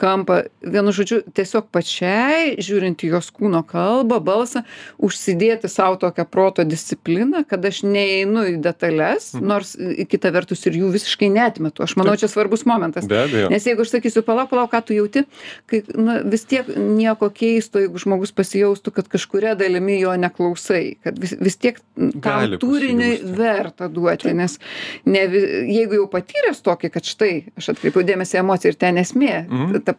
kampą. 0.00 0.42
Vienu 0.64 0.94
žodžiu 0.94 1.20
tiesiog 1.34 1.68
pačiai 1.74 2.54
žiūrint 2.62 3.04
į 3.04 3.14
jos 3.14 3.30
kūno 3.34 3.62
kalbą 3.66 4.20
balsą 4.24 4.64
užsidėti 5.02 5.70
sau 5.72 5.98
tokią 6.00 6.26
proto 6.30 6.64
discipliną 6.68 7.44
kad 7.48 7.64
aš 7.64 7.82
neeinu 7.86 8.46
į 8.54 8.56
detales 8.64 9.32
nors 9.38 9.74
i 9.76 10.06
kita 10.08 10.32
vertus 10.34 10.64
ir 10.68 10.78
jų 10.80 10.92
visiškai 10.94 11.30
neatmetu. 11.34 11.84
Aš 11.84 11.96
manau 12.00 12.16
čia 12.20 12.30
svarbus 12.30 12.64
momentas. 12.68 13.08
Nes 13.08 13.66
jeigu 13.68 13.84
aš 13.84 13.96
sakysiu 13.96 14.24
palauk 14.26 14.52
palauk 14.52 14.72
ką 14.72 14.82
tu 14.86 14.96
jauti 14.96 15.24
kai 15.70 15.82
na 15.94 16.20
vis 16.22 16.44
tiek 16.48 16.68
nieko 16.76 17.30
keisto 17.34 17.82
jeigu 17.82 18.00
žmogus 18.00 18.32
pasijaustų 18.36 18.92
kad 18.94 19.08
kažkuria 19.12 19.54
dalimi 19.58 19.98
jo 20.00 20.14
neklausai 20.18 20.96
kad 21.04 21.18
vis 21.20 21.34
vis 21.40 21.56
tiek 21.60 21.80
tam 22.24 22.56
turiniui 22.60 23.18
verta 23.38 23.88
duoti 23.88 24.34
nes 24.36 24.58
ne 25.06 25.26
vi 25.30 25.42
jeigu 25.68 26.00
jau 26.00 26.08
patyręs 26.10 26.62
tokį 26.66 26.90
kad 26.96 27.04
štai 27.08 27.34
aš 27.60 27.72
atkreipiau 27.74 28.02
dėmesį 28.06 28.38
į 28.40 28.42
emociją 28.44 28.74
ir 28.74 28.80
ten 28.86 28.98
esmė 29.04 29.32
Mhm. 29.48 29.80
ta 29.84 29.94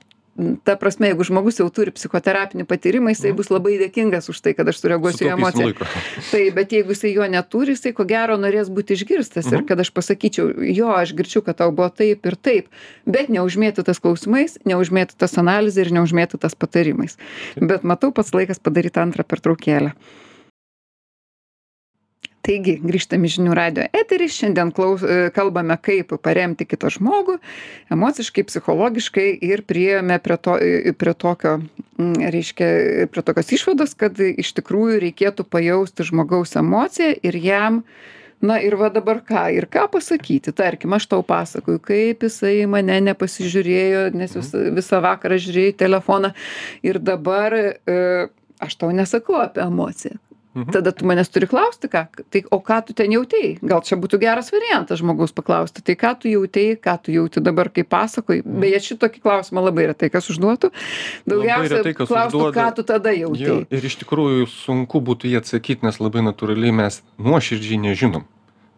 ta 0.68 0.74
prasme 0.76 1.08
jeigu 1.08 1.24
žmogus 1.24 1.62
jau 1.62 1.70
turi 1.72 1.94
psichoterapinį 1.96 2.66
patyrimą 2.68 3.14
jisai 3.14 3.32
bus 3.32 3.48
labai 3.48 3.78
dėkingas 3.80 4.26
už 4.28 4.42
tai 4.44 4.52
kad 4.54 4.68
aš 4.68 4.82
sureaguosiu 4.84 5.30
į 5.30 5.32
emociją. 5.32 5.70
taip 6.34 6.58
bet 6.58 6.74
jeigu 6.76 6.92
jisai 6.92 7.14
jo 7.16 7.24
neturi 7.32 7.72
jisai 7.72 7.94
ko 7.96 8.04
gero 8.04 8.36
norės 8.36 8.68
būti 8.68 8.98
išgirstas 9.00 9.48
ir 9.48 9.62
Mhm. 9.62 9.68
kad 9.70 9.80
aš 9.80 9.94
pasakyčiau 9.96 10.52
jo 10.76 10.90
aš 10.92 11.14
girdžiu 11.16 11.40
kad 11.46 11.56
tau 11.64 11.72
buvo 11.72 11.88
taip 11.88 12.26
ir 12.28 12.36
taip 12.36 12.68
bet 13.08 13.30
neužmėtytas 13.32 14.02
klausimais 14.04 14.58
neužmėtytas 14.68 15.38
analize 15.40 15.80
ir 15.80 15.94
neužmėtytas 15.96 16.52
patarimais. 16.60 17.16
Bet 17.56 17.84
matau 17.88 18.12
pats 18.12 18.34
laikas 18.36 18.60
padaryt 18.60 18.98
antrą 19.00 19.24
pertraukėlę 19.24 19.94
taigi 22.46 22.78
grįžtam 22.82 23.26
į 23.26 23.32
žinių 23.38 23.56
radijo 23.58 23.88
eterį. 23.96 24.30
Šiandien 24.32 24.72
klaus 24.76 25.04
e, 25.04 25.30
kalbame 25.36 25.78
kaip 25.82 26.14
paremti 26.26 26.68
kitą 26.68 26.92
žmogų 26.94 27.38
emociškai 27.94 28.46
psichologiškai 28.50 29.28
ir 29.46 29.66
priėjome 29.68 30.20
prie 30.24 30.38
to 30.38 30.58
i 30.62 30.94
prie 30.98 31.14
tokio 31.18 31.58
reiškia 32.36 33.08
prie 33.12 33.24
tokios 33.26 33.54
išvados 33.56 33.96
kad 34.00 34.20
iš 34.20 34.52
tikrųjų 34.60 35.00
reikėtų 35.06 35.48
pajausti 35.48 36.06
žmogaus 36.08 36.56
emociją 36.60 37.16
ir 37.24 37.40
jam 37.40 37.82
na 38.46 38.60
ir 38.62 38.76
va 38.78 38.92
dabar 38.94 39.22
ką 39.26 39.48
ir 39.56 39.66
ką 39.72 39.88
pasakyti. 39.94 40.54
Tarkim 40.54 40.94
aš 40.94 41.08
tau 41.14 41.24
pasakoju 41.26 41.82
kaip 41.82 42.26
jisai 42.28 42.68
mane 42.70 43.00
nepasižiūrėjo 43.08 44.10
nes 44.18 44.36
vis 44.38 44.52
visą 44.80 45.02
vakarą 45.06 45.40
žiūrėjo 45.42 45.74
į 45.74 45.80
telefoną. 45.80 46.36
Ir 46.86 47.00
dabar 47.02 47.56
e, 47.56 47.72
aš 48.62 48.78
tau 48.82 48.92
nesakau 48.94 49.40
apie 49.42 49.64
emociją. 49.66 50.20
Mhm. 50.20 50.25
Tada 50.72 50.92
tu 50.96 51.08
manęs 51.08 51.30
turi 51.34 51.48
klausti 51.52 51.90
ką 51.92 52.06
tai 52.32 52.44
o 52.52 52.60
ką 52.64 52.80
tu 52.88 52.96
ten 52.98 53.12
jautei? 53.12 53.56
Gal 53.62 53.84
čia 53.84 53.98
būtų 54.00 54.20
geras 54.22 54.52
variantas 54.54 55.02
žmogaus 55.02 55.36
paklausti 55.36 55.84
tai 55.86 55.98
ką 56.00 56.14
tu 56.22 56.32
jautei 56.32 56.78
ką 56.80 56.96
tu 57.04 57.16
jauti 57.16 57.44
dabar 57.44 57.70
kai 57.74 57.84
pasakoji? 57.84 58.46
Beje 58.46 58.80
šitokį 58.90 59.24
klausimą 59.24 59.66
labai 59.68 59.90
retai 59.92 60.10
kas 60.14 60.30
užduotų. 60.32 60.72
Daugiausia 61.28 61.84
klaustų 62.00 62.52
ką 62.56 62.70
tu 62.80 62.88
tada 62.88 63.12
Jo, 63.16 63.34
jautei? 63.36 63.68
ir 63.70 63.90
iš 63.92 64.00
tikrųjų 64.04 64.48
sunku 64.52 65.02
būtų 65.04 65.32
jį 65.32 65.42
atsakyti, 65.44 65.86
nes 65.88 66.00
labai 66.00 66.24
natūraliai 66.26 66.74
mes 66.76 67.02
nuoširdžiai 67.20 67.82
nežinom. 67.90 68.26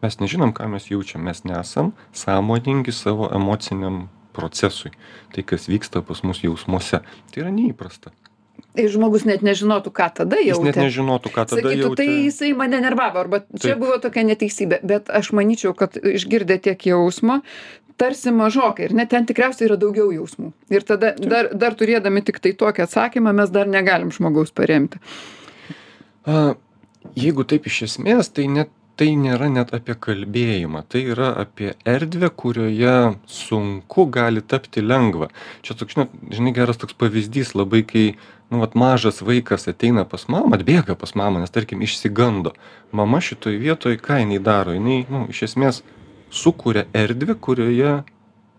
Mes 0.02 0.20
nežinom, 0.22 0.54
ką 0.54 0.68
mes 0.70 0.92
jaučiam, 0.92 1.24
mes 1.26 1.42
nesam 1.48 1.94
sąmoningi 2.14 2.94
savo 2.94 3.32
emociniam 3.34 4.08
procesui. 4.38 4.92
Tai, 5.34 5.44
kas 5.44 5.66
vyksta 5.70 6.04
pas 6.06 6.22
mus 6.24 6.44
jausmuose, 6.46 7.02
tai 7.34 7.42
yra 7.42 7.50
neįprasta. 7.54 8.14
Ir 8.80 8.92
žmogus 8.94 9.26
net 9.30 9.44
nežinotų 9.46 9.94
ką 9.96 10.10
tada 10.22 10.40
Jis 10.42 10.60
net 10.62 10.78
jautė 10.78 10.86
nežinotų, 10.88 11.34
ką 11.34 11.48
tada 11.50 11.62
sakytų 11.62 11.96
tai 12.00 12.08
jautė. 12.08 12.20
jisai 12.28 12.52
mane 12.58 12.82
nervavo 12.84 13.24
arba 13.24 13.42
čia 13.54 13.74
Taip. 13.74 13.82
buvo 13.84 13.98
tokia 14.04 14.24
neteisybė 14.30 14.82
bet 14.84 15.10
aš 15.10 15.34
manyčiau 15.38 15.74
kad 15.78 15.98
išgirdę 15.98 16.60
tiek 16.70 16.88
jausmo 16.92 17.42
tarsi 17.98 18.32
mažokai 18.32 18.90
ir 18.90 18.96
net 18.98 19.10
ten 19.14 19.26
tikriausiai 19.26 19.70
yra 19.70 19.80
daugiau 19.82 20.12
jausmų 20.14 20.54
ir 20.74 20.86
tada 20.88 21.16
dar 21.18 21.52
dar 21.54 21.78
turėdami 21.80 22.24
tiktai 22.28 22.54
tokį 22.58 22.86
atsakymą 22.86 23.34
mes 23.42 23.54
dar 23.54 23.70
negalim 23.70 24.14
žmogaus 24.14 24.54
paremti 24.54 25.02
A, 26.28 26.58
jeigu 27.16 27.46
taip 27.48 27.70
iš 27.70 27.86
esmės, 27.88 28.28
tai 28.36 28.50
net 28.52 28.74
tai 28.98 29.12
nėra 29.14 29.48
net 29.54 29.72
apie 29.78 29.94
kalbėjimą, 29.94 30.82
tai 30.90 31.04
yra 31.14 31.30
apie 31.44 31.76
erdvę, 31.88 32.32
kurioje 32.34 32.96
sunku 33.30 34.08
gali 34.10 34.42
tapti 34.42 34.82
lengva. 34.82 35.30
Čia 35.62 35.78
toks, 35.78 36.00
žinai, 36.34 36.54
geras 36.56 36.82
toks 36.82 36.98
pavyzdys 36.98 37.54
labai, 37.54 37.84
kai, 37.88 38.06
nu, 38.50 38.60
vat, 38.64 38.76
mažas 38.76 39.22
vaikas 39.22 39.68
ateina 39.68 40.06
pas 40.08 40.28
mamą, 40.32 40.56
atbėga 40.58 40.96
pas 41.00 41.14
mamą, 41.20 41.42
nes, 41.44 41.54
tarkim, 41.54 41.82
išsigando. 41.84 42.54
Mama 42.96 43.20
šitoj 43.24 43.58
vietoj, 43.62 43.98
ką 44.04 44.22
jinai 44.24 44.40
daro, 44.44 44.76
jinai, 44.78 45.02
nu, 45.12 45.26
iš 45.32 45.48
esmės 45.50 45.82
sukuria 46.34 46.86
erdvę, 46.96 47.36
kurioje 47.40 47.98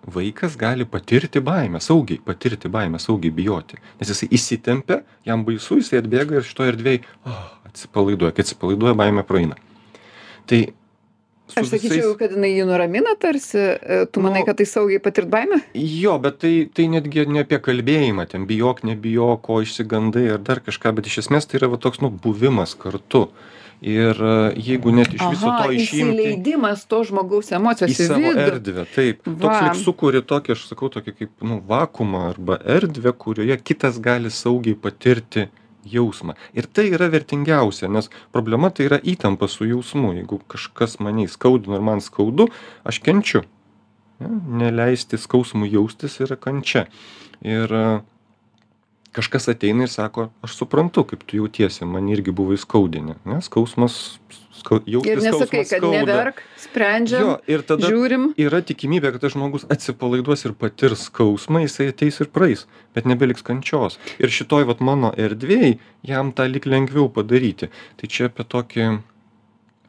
vaikas 0.09 0.57
gali 0.57 0.87
patirti 0.89 1.41
baimę, 1.45 1.81
saugiai 1.85 2.21
patirti 2.25 2.69
baimę, 2.73 3.01
saugiai 3.03 3.33
bijoti. 3.35 3.81
Nes 4.01 4.13
jisai 4.13 4.29
įsitempia, 4.33 5.03
jam 5.29 5.45
baisu, 5.45 5.81
jisai 5.81 6.03
atbėga 6.03 6.39
ir 6.39 6.47
šito 6.49 6.69
erdvėj, 6.69 7.01
oh, 7.29 7.43
atsipalaiduoja, 7.69 8.33
kai 8.37 8.47
atsipalaiduoja, 8.47 8.97
baimė 8.99 9.25
praeina. 9.29 9.59
Tai 10.49 10.63
aš 11.57 11.71
sakyčiau 11.73 12.15
kad 12.21 12.35
jinai 12.37 12.51
jį 12.55 12.67
nuramina 12.69 13.15
tarsi 13.21 13.61
e, 13.61 14.01
tu 14.13 14.23
manai 14.25 14.43
Nu, 14.43 14.47
kad 14.47 14.59
tai 14.61 14.67
saugiai 14.69 15.03
patirt 15.03 15.31
baimę 15.33 15.61
Jo, 15.75 16.19
bet 16.23 16.41
tai, 16.45 16.55
tai 16.75 16.89
netgi 16.93 17.27
ne 17.29 17.45
apie 17.47 17.61
kalbėjimą, 17.63 18.29
ten 18.31 18.47
bijok, 18.49 18.85
nebijok, 18.87 19.45
ko 19.47 19.61
išsigandai 19.65 20.27
ar 20.37 20.43
dar 20.45 20.63
kažką, 20.65 20.95
bet 20.99 21.11
iš 21.11 21.23
esmės 21.25 21.49
tai 21.49 21.61
yra 21.61 21.73
va, 21.73 21.81
toks, 21.81 22.03
nu, 22.05 22.11
buvimas 22.11 22.77
kartu. 22.79 23.29
Ir 23.79 24.19
e, 24.19 24.35
jeigu 24.59 24.91
net 24.91 25.13
iš 25.15 25.23
viso 25.23 25.53
to 25.55 25.71
išimti 25.71 26.01
įsileidimas 26.03 26.83
to 26.91 26.99
žmogaus 27.07 27.53
emocijos 27.55 27.95
į 27.95 28.09
savo 28.09 28.33
erdvę, 28.35 28.85
taip. 28.91 29.21
Toks 29.23 29.45
Va. 29.45 29.61
lik 29.69 29.79
sukūri 29.85 30.23
tokį, 30.27 30.57
aš 30.57 30.65
sakau, 30.73 30.91
tokį 30.91 31.15
kaip, 31.15 31.31
nu, 31.47 31.61
vakumą 31.69 32.25
arba 32.33 32.59
erdvę, 32.79 33.15
kurioje 33.15 33.55
kitas 33.63 34.01
gali 34.03 34.35
saugiai 34.35 34.75
patirti 34.75 35.47
jausmą. 35.87 36.35
Ir 36.57 36.67
tai 36.67 36.89
yra 36.95 37.09
vertingiausia, 37.13 37.89
nes 37.93 38.11
problema 38.35 38.71
tai 38.71 38.89
yra 38.89 38.99
įtampa 38.99 39.49
su 39.51 39.69
jausmu. 39.69 40.15
Jeigu 40.19 40.41
kažkas 40.51 40.99
mane 41.05 41.27
įskaudino 41.29 41.79
ir 41.79 41.85
man 41.85 42.03
skaudu, 42.05 42.49
aš 42.89 43.01
kenčiu. 43.05 43.45
Ne? 44.19 44.35
Neleisti 44.65 45.21
skausmų 45.21 45.69
jaustis 45.71 46.19
yra 46.25 46.39
kančia. 46.41 46.87
Ir 47.47 47.73
kažkas 49.19 49.51
ateina 49.53 49.85
ir 49.89 49.93
sako 49.93 50.29
aš 50.47 50.55
suprantu 50.63 51.05
kaip 51.11 51.27
tu 51.27 51.41
jautiesi 51.43 51.85
man 51.89 52.07
irgi 52.15 52.31
buvo 52.35 52.55
įskaudinę 52.57 53.19
ane 53.27 53.43
skausmas 53.45 53.99
skau 54.59 54.81
jausti 54.91 55.13
Ir 55.13 55.21
nesakai, 55.23 55.61
kad 55.69 55.79
skauda. 55.79 55.99
neverk, 56.03 56.41
sprendžiam, 56.59 57.23
Jo, 57.23 57.35
ir 57.47 57.63
tada 57.63 57.87
žiūrim. 57.93 58.25
yra 58.43 58.59
tikimybė, 58.67 59.13
kad 59.15 59.23
tas 59.23 59.37
žmogus 59.37 59.63
atsipalaiduos 59.71 60.43
ir 60.49 60.55
patirs 60.59 61.05
skausmą, 61.07 61.61
jisai 61.63 61.87
ateis 61.93 62.19
ir 62.25 62.27
praeis, 62.35 62.65
bet 62.95 63.07
nebeliks 63.07 63.47
kančios. 63.47 64.01
Ir 64.19 64.35
šitoj 64.35 64.67
vat 64.67 64.83
mano 64.83 65.13
erdvėj 65.15 65.77
jam 66.11 66.33
tą 66.35 66.49
lik 66.51 66.67
lengviau 66.67 67.07
padaryti. 67.07 67.71
Tai 68.03 68.11
čia 68.11 68.27
apie 68.33 68.43
tokį, 68.51 68.89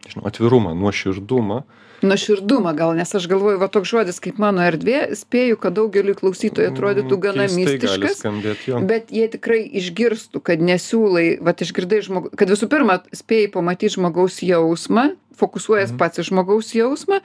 nežinau, 0.10 0.28
atvirumą, 0.28 0.74
nuoširdumą. 0.76 1.62
Nuoširdumą 2.02 2.72
gal, 2.76 2.94
nes 2.96 3.12
aš 3.16 3.28
galvoju, 3.28 3.60
va 3.60 3.68
toks 3.68 3.90
žodis 3.92 4.22
kaip 4.24 4.38
mano 4.40 4.64
erdvė, 4.64 5.16
spėju, 5.20 5.58
kad 5.60 5.76
daugeliu 5.76 6.16
klausytojų 6.16 6.72
atrodytų 6.72 7.16
Mm, 7.18 7.22
gana 7.26 7.48
keistai 7.48 7.78
gali 7.78 8.08
mistiškas. 8.08 8.86
Bet 8.88 9.12
jie 9.12 9.28
tikrai 9.28 9.60
išgirstų, 9.82 10.40
kad 10.40 10.64
nesiūlai, 10.64 11.42
va 11.44 11.52
išgirdai 11.52 12.00
žmogų, 12.08 12.32
kad 12.40 12.50
visų 12.50 12.70
pirma 12.72 13.02
spėjai 13.12 13.52
pamatyti 13.52 13.98
žmogaus 13.98 14.40
jausmą, 14.40 15.10
fokusuojas 15.36 15.92
Mhm. 15.92 15.98
pats 15.98 16.20
į 16.20 16.24
žmogaus 16.30 16.74
jausmą. 16.76 17.20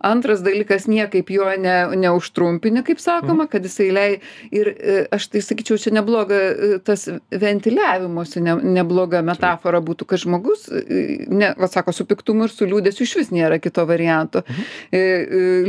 Antras 0.00 0.40
dalykas, 0.40 0.86
niekaip 0.86 1.28
jo 1.30 1.44
ne, 1.58 1.88
neužtrumpini, 1.96 2.84
kaip 2.84 2.98
sakoma, 3.02 3.44
Mhm. 3.44 3.48
kad 3.50 3.62
jisai 3.64 3.90
lei. 3.92 4.20
Ir 4.52 4.68
e, 4.68 5.06
aš 5.10 5.26
tai 5.28 5.40
sakyčiau, 5.40 5.78
čia 5.78 5.90
nebloga 5.92 6.34
e, 6.34 6.78
tas 6.78 7.08
ventiliavimuose, 7.30 8.40
ne, 8.40 8.54
nebloga 8.62 9.22
metafora 9.22 9.80
būtų, 9.82 10.06
kad 10.06 10.18
žmogus, 10.22 10.68
e, 10.70 11.26
ne, 11.28 11.54
va 11.58 11.66
sako, 11.66 11.92
su 11.92 12.04
piktumu 12.04 12.44
ir 12.44 12.50
su 12.50 12.64
liūdėsiu 12.66 13.02
iš 13.02 13.16
vis 13.16 13.30
nėra 13.34 13.58
kito 13.60 13.84
varianto. 13.86 14.42
Mhm. 14.48 14.64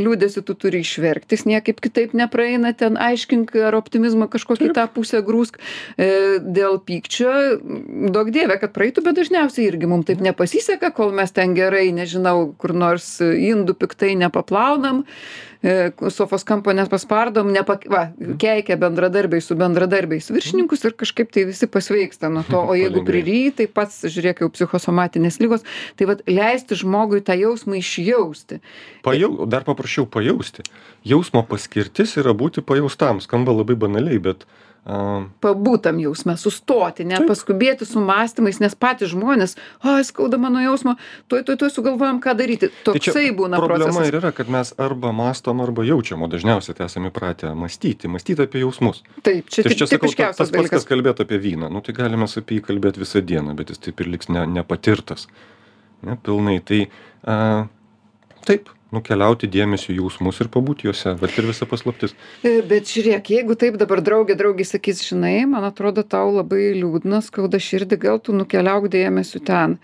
Liūdėsi 0.00 0.42
tu 0.44 0.54
turi 0.54 0.80
išverkti, 0.84 1.34
jis 1.36 1.44
niekaip 1.48 1.80
kitaip 1.80 2.12
nepraeina, 2.16 2.72
ten 2.76 2.96
aiškink 2.96 3.54
ar 3.66 3.74
optimizmą 3.74 4.28
kažkokį 4.30 4.72
tą 4.76 4.86
pusę 4.92 5.22
grūsk. 5.26 5.58
Dėl 5.98 6.78
pykčio, 6.86 7.60
daug 8.12 8.30
dievė, 8.32 8.58
kad 8.60 8.72
praeitų, 8.72 9.04
bet 9.04 9.16
dažniausiai 9.20 9.66
irgi 9.70 9.86
mums 9.90 10.06
taip 10.06 10.20
nepasiseka, 10.24 10.92
kol 10.94 11.12
mes 11.12 11.30
ten 11.32 11.54
gerai, 11.54 11.89
nežinau, 11.94 12.50
kur 12.60 12.74
nors 12.76 13.06
indų 13.20 13.74
piktai 13.80 14.12
nepaplaunam, 14.18 15.02
e, 15.62 15.90
sofos 16.12 16.44
kampo 16.46 16.74
nepaspardom, 16.76 17.50
nepak... 17.54 17.86
va, 17.90 18.02
keikia 18.40 18.78
bendradarbiai 18.80 19.42
su 19.44 19.56
bendradarbiais 19.58 20.30
viršininkus 20.32 20.86
ir 20.86 20.96
kažkaip 21.00 21.32
tai 21.34 21.44
visi 21.48 21.68
pasveiksta 21.70 22.30
nuo 22.32 22.44
to. 22.48 22.60
O 22.60 22.78
jeigu 22.78 23.00
Palengvėja. 23.00 23.08
priry, 23.10 23.42
tai 23.56 23.68
pats, 23.80 24.00
žiūrėk, 24.06 24.44
jau 24.44 24.50
psichosomatinės 24.54 25.40
lygos, 25.42 25.66
tai 25.98 26.08
vad 26.10 26.24
leisti 26.30 26.78
žmogui 26.80 27.22
tą 27.26 27.36
jausmą 27.40 27.80
išjausti. 27.80 28.62
Pajau, 29.06 29.34
dar 29.50 29.66
paprašiau 29.68 30.08
pajausti. 30.10 30.66
Jausmo 31.06 31.44
paskirtis 31.48 32.16
yra 32.20 32.36
būti 32.36 32.64
pajaustam. 32.64 33.20
Skamba 33.24 33.54
labai 33.56 33.78
banaliai, 33.80 34.20
bet 34.22 34.48
a, 34.86 35.26
pabūtam 35.44 35.98
jausme, 36.00 36.36
sustoti, 36.40 37.04
nepaskubėti 37.04 37.86
su 37.88 38.00
mąstymais, 38.00 38.60
nes 38.62 38.74
patys 38.74 39.12
žmonės, 39.12 39.56
oi, 39.84 40.00
skauda 40.08 40.38
mano 40.40 40.62
jausmo, 40.64 40.96
tuoj, 41.28 41.44
tuoj, 41.48 41.58
tuoj 41.60 41.70
sugalvojam, 41.74 42.20
ką 42.24 42.34
daryti. 42.38 42.70
tai 42.84 42.94
Toksai 42.96 43.26
būna 43.36 43.60
problema 43.60 43.90
procesas. 43.92 44.08
ir 44.08 44.18
yra, 44.22 44.32
kad 44.32 44.48
mes 44.48 44.72
arba 44.80 45.12
mastom, 45.12 45.60
arba 45.60 45.84
jaučiam, 45.84 46.22
o 46.24 46.28
dažniausiai 46.32 46.74
tai 46.78 46.86
esame 46.88 47.12
įpratę 47.12 47.52
mąstyti, 47.54 48.08
mąstyti 48.08 48.42
apie 48.48 48.64
jausmus. 48.64 49.02
Taip, 49.22 49.48
čia, 49.52 49.62
Tai 49.68 49.74
čia 49.76 49.86
sakau, 49.86 50.10
ta- 50.16 50.32
tas 50.32 50.50
pats, 50.50 50.70
kas 50.70 50.88
kalbėti 50.88 51.22
apie 51.28 51.38
vyną. 51.38 51.70
Nu, 51.70 51.80
tai 51.84 51.92
galime 51.94 52.24
apie 52.24 52.58
jį 52.58 52.64
kalbėti 52.70 53.04
visą 53.04 53.20
dieną, 53.20 53.54
bet 53.56 53.70
jis 53.70 53.78
taip 53.78 54.00
ir 54.00 54.08
liks 54.16 54.28
ne, 54.32 54.46
nepatirtas. 54.46 55.28
Ne, 56.02 56.16
pilnai. 56.16 56.60
Tai 56.64 56.80
a, 57.28 57.66
taip, 58.48 58.70
nukeliauti 58.94 59.50
dėmesio 59.50 59.92
į 59.94 60.00
jausmus 60.00 60.40
ir 60.42 60.50
pabūti 60.52 60.88
juose. 60.88 61.14
Bet 61.20 61.38
ir 61.38 61.48
visa 61.50 61.68
paslaptis. 61.70 62.16
E, 62.42 62.60
Bet 62.66 62.90
žiūrėk, 62.90 63.32
jeigu 63.36 63.56
taip 63.58 63.78
dabar 63.80 64.02
draugė, 64.04 64.36
draugė 64.38 64.66
sakys, 64.68 65.04
žinai, 65.06 65.38
man 65.50 65.66
atrodo, 65.68 66.04
tau 66.06 66.28
labai 66.34 66.72
liūdna, 66.78 67.22
skauda 67.24 67.60
širdį, 67.62 68.00
gal 68.02 68.20
tu 68.22 68.36
nukeliauk 68.36 68.90
dėmesio 68.92 69.42
ten. 69.46 69.78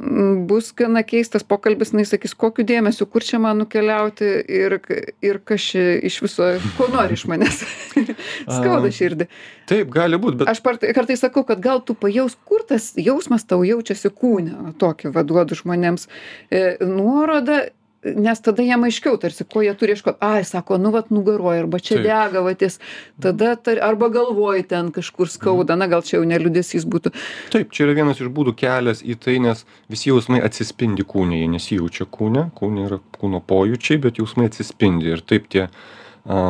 Mm, 0.00 0.46
Bus 0.48 0.70
gana 0.72 1.02
keistas 1.04 1.42
pokalbis, 1.44 1.90
jis 1.92 2.14
sakys, 2.14 2.32
kokiu 2.38 2.64
dėmesiu, 2.64 3.04
kur 3.10 3.24
čia 3.26 3.40
man 3.42 3.58
nukeliauti 3.60 4.28
ir, 4.48 4.78
ir 5.20 5.40
kas 5.44 5.66
čia 5.72 5.82
iš 6.08 6.20
viso, 6.24 6.46
ko 6.78 6.86
nori 6.92 7.18
iš 7.18 7.26
manęs. 7.28 7.58
skauda 8.56 8.88
širdį. 8.94 9.26
Taip, 9.68 9.90
gali 9.92 10.20
būti, 10.20 10.40
bet 10.40 10.52
Aš 10.52 10.62
kartais 10.64 11.20
sakau, 11.20 11.44
kad 11.44 11.60
gal 11.60 11.82
tu 11.84 11.98
pajaus, 11.98 12.38
kur 12.48 12.64
tas 12.66 12.92
jausmas 12.96 13.44
tau 13.44 13.60
jaučiasi 13.66 14.12
kūne, 14.14 14.72
tokį 14.80 15.12
vaduodu 15.18 15.58
žmonėms 15.58 16.08
e, 16.48 16.78
nuorodą, 16.86 17.66
nes 18.04 18.40
tada 18.40 18.64
jam 18.64 18.84
aiškiau 18.86 19.18
tarsi, 19.20 19.44
ko 19.44 19.62
jie 19.64 19.72
turi 19.76 19.94
ieškoti. 19.94 20.18
Ai, 20.24 20.44
sako, 20.48 20.78
nu 20.80 20.92
vat 20.94 21.10
nugaroja, 21.12 21.64
arba 21.64 21.80
čia 21.84 22.00
dega 22.00 22.42
vatis, 22.44 22.78
tada, 23.20 23.52
tar, 23.60 23.80
arba 23.84 24.08
galvoj 24.12 24.64
ten 24.70 24.88
kažkur 24.94 25.28
skauda, 25.28 25.76
na 25.76 25.88
gal 25.90 26.04
čia 26.06 26.16
jau 26.18 26.24
neliudesys 26.28 26.88
būtų. 26.88 27.12
taip, 27.52 27.74
čia 27.76 27.84
yra 27.86 27.98
vienas 28.00 28.22
iš 28.22 28.32
būdų 28.32 28.56
kelias 28.56 29.04
į 29.04 29.18
tai, 29.20 29.36
nes 29.44 29.66
visi 29.92 30.08
jausmai 30.08 30.40
atsispindi 30.44 31.04
kūne, 31.04 31.42
jie 31.42 31.52
nesijaučia 31.52 32.08
kūne, 32.08 32.48
kūne 32.56 32.88
yra 32.88 33.00
kūno 33.20 33.42
pojūčiai, 33.44 34.00
bet 34.00 34.22
jausmai 34.22 34.48
atsispindi 34.48 35.12
ir 35.12 35.20
taip 35.20 35.52
tie 35.52 35.68
a, 35.68 36.44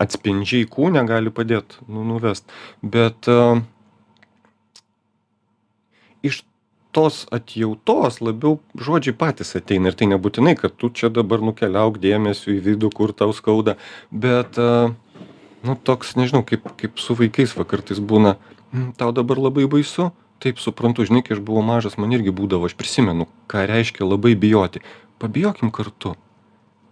atspindžiai 0.00 0.68
kūne 0.70 1.04
gali 1.08 1.34
padėti 1.34 1.84
nu, 1.92 2.06
nuvest. 2.08 2.48
Bet 2.80 3.28
a, 3.28 3.58
iš 6.24 6.42
tos 6.92 7.26
atjautos 7.34 8.20
labiau 8.24 8.58
žodžiai 8.76 9.16
patys 9.16 9.54
ateina 9.58 9.90
ir 9.90 9.96
tai 9.98 10.08
nebūtinai, 10.12 10.54
kad 10.58 10.76
tu 10.76 10.90
čia 10.90 11.10
dabar 11.12 11.42
nukeliauk 11.44 11.98
dėmesio 12.02 12.54
į 12.54 12.62
vidų, 12.64 12.92
kur 12.94 13.12
tau 13.12 13.34
skauda, 13.36 13.76
bet 14.10 14.58
a, 14.58 14.94
nu 15.66 15.76
toks, 15.84 16.16
nežinau, 16.18 16.44
kaip, 16.48 16.64
kaip 16.80 17.02
su 17.02 17.16
vaikais 17.18 17.54
va 17.58 17.66
kartais 17.68 18.00
būna, 18.00 18.36
"Mm, 18.72 18.94
tau 18.96 19.12
dabar 19.12 19.38
labai 19.38 19.66
baisu, 19.68 20.12
taip 20.38 20.58
suprantu, 20.62 21.04
žinai, 21.04 21.22
kai 21.26 21.36
aš 21.36 21.42
buvau 21.42 21.62
mažas, 21.62 21.98
man 21.98 22.12
irgi 22.14 22.32
būdavo, 22.34 22.66
aš 22.66 22.74
prisimenu, 22.78 23.26
ką 23.50 23.66
reiškia 23.66 24.06
labai 24.06 24.34
bijoti. 24.34 24.80
Pabijokim 25.18 25.72
kartu. 25.74 26.14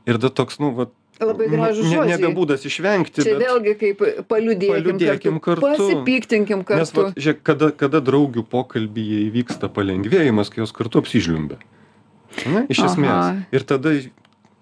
Ir 0.07 0.19
tada 0.19 0.31
toks, 0.31 0.59
nu, 0.59 0.73
va, 0.75 0.89
Labai 1.21 1.47
gražus 1.49 1.87
ne, 1.87 1.95
žodžiai. 1.97 2.19
nebe 2.21 2.29
būdas 2.37 2.65
išvengti, 2.69 3.23
Čia 3.25 3.39
vėlgi 3.41 3.73
kaip 3.81 4.03
paliudėkim, 4.29 4.75
Paliūdėkim 4.99 5.39
kartu. 5.41 5.65
pasipiktinkim 5.65 6.59
Nes, 6.61 6.67
kartu. 6.69 7.07
va, 7.07 7.13
žiūrėk, 7.17 7.41
kada, 7.47 7.71
kada 7.73 8.03
draugių 8.05 8.45
pokalbyje 8.53 9.23
įvyksta 9.31 9.71
palengvėjimas, 9.73 10.51
kai 10.53 10.61
jos 10.65 10.75
kartu 10.77 11.01
apsižliumbia. 11.01 11.57
Ne, 12.45 12.67
iš 12.69 12.83
Aha. 12.85 12.91
esmės. 12.93 13.45
Ir 13.57 13.65
tada 13.65 13.95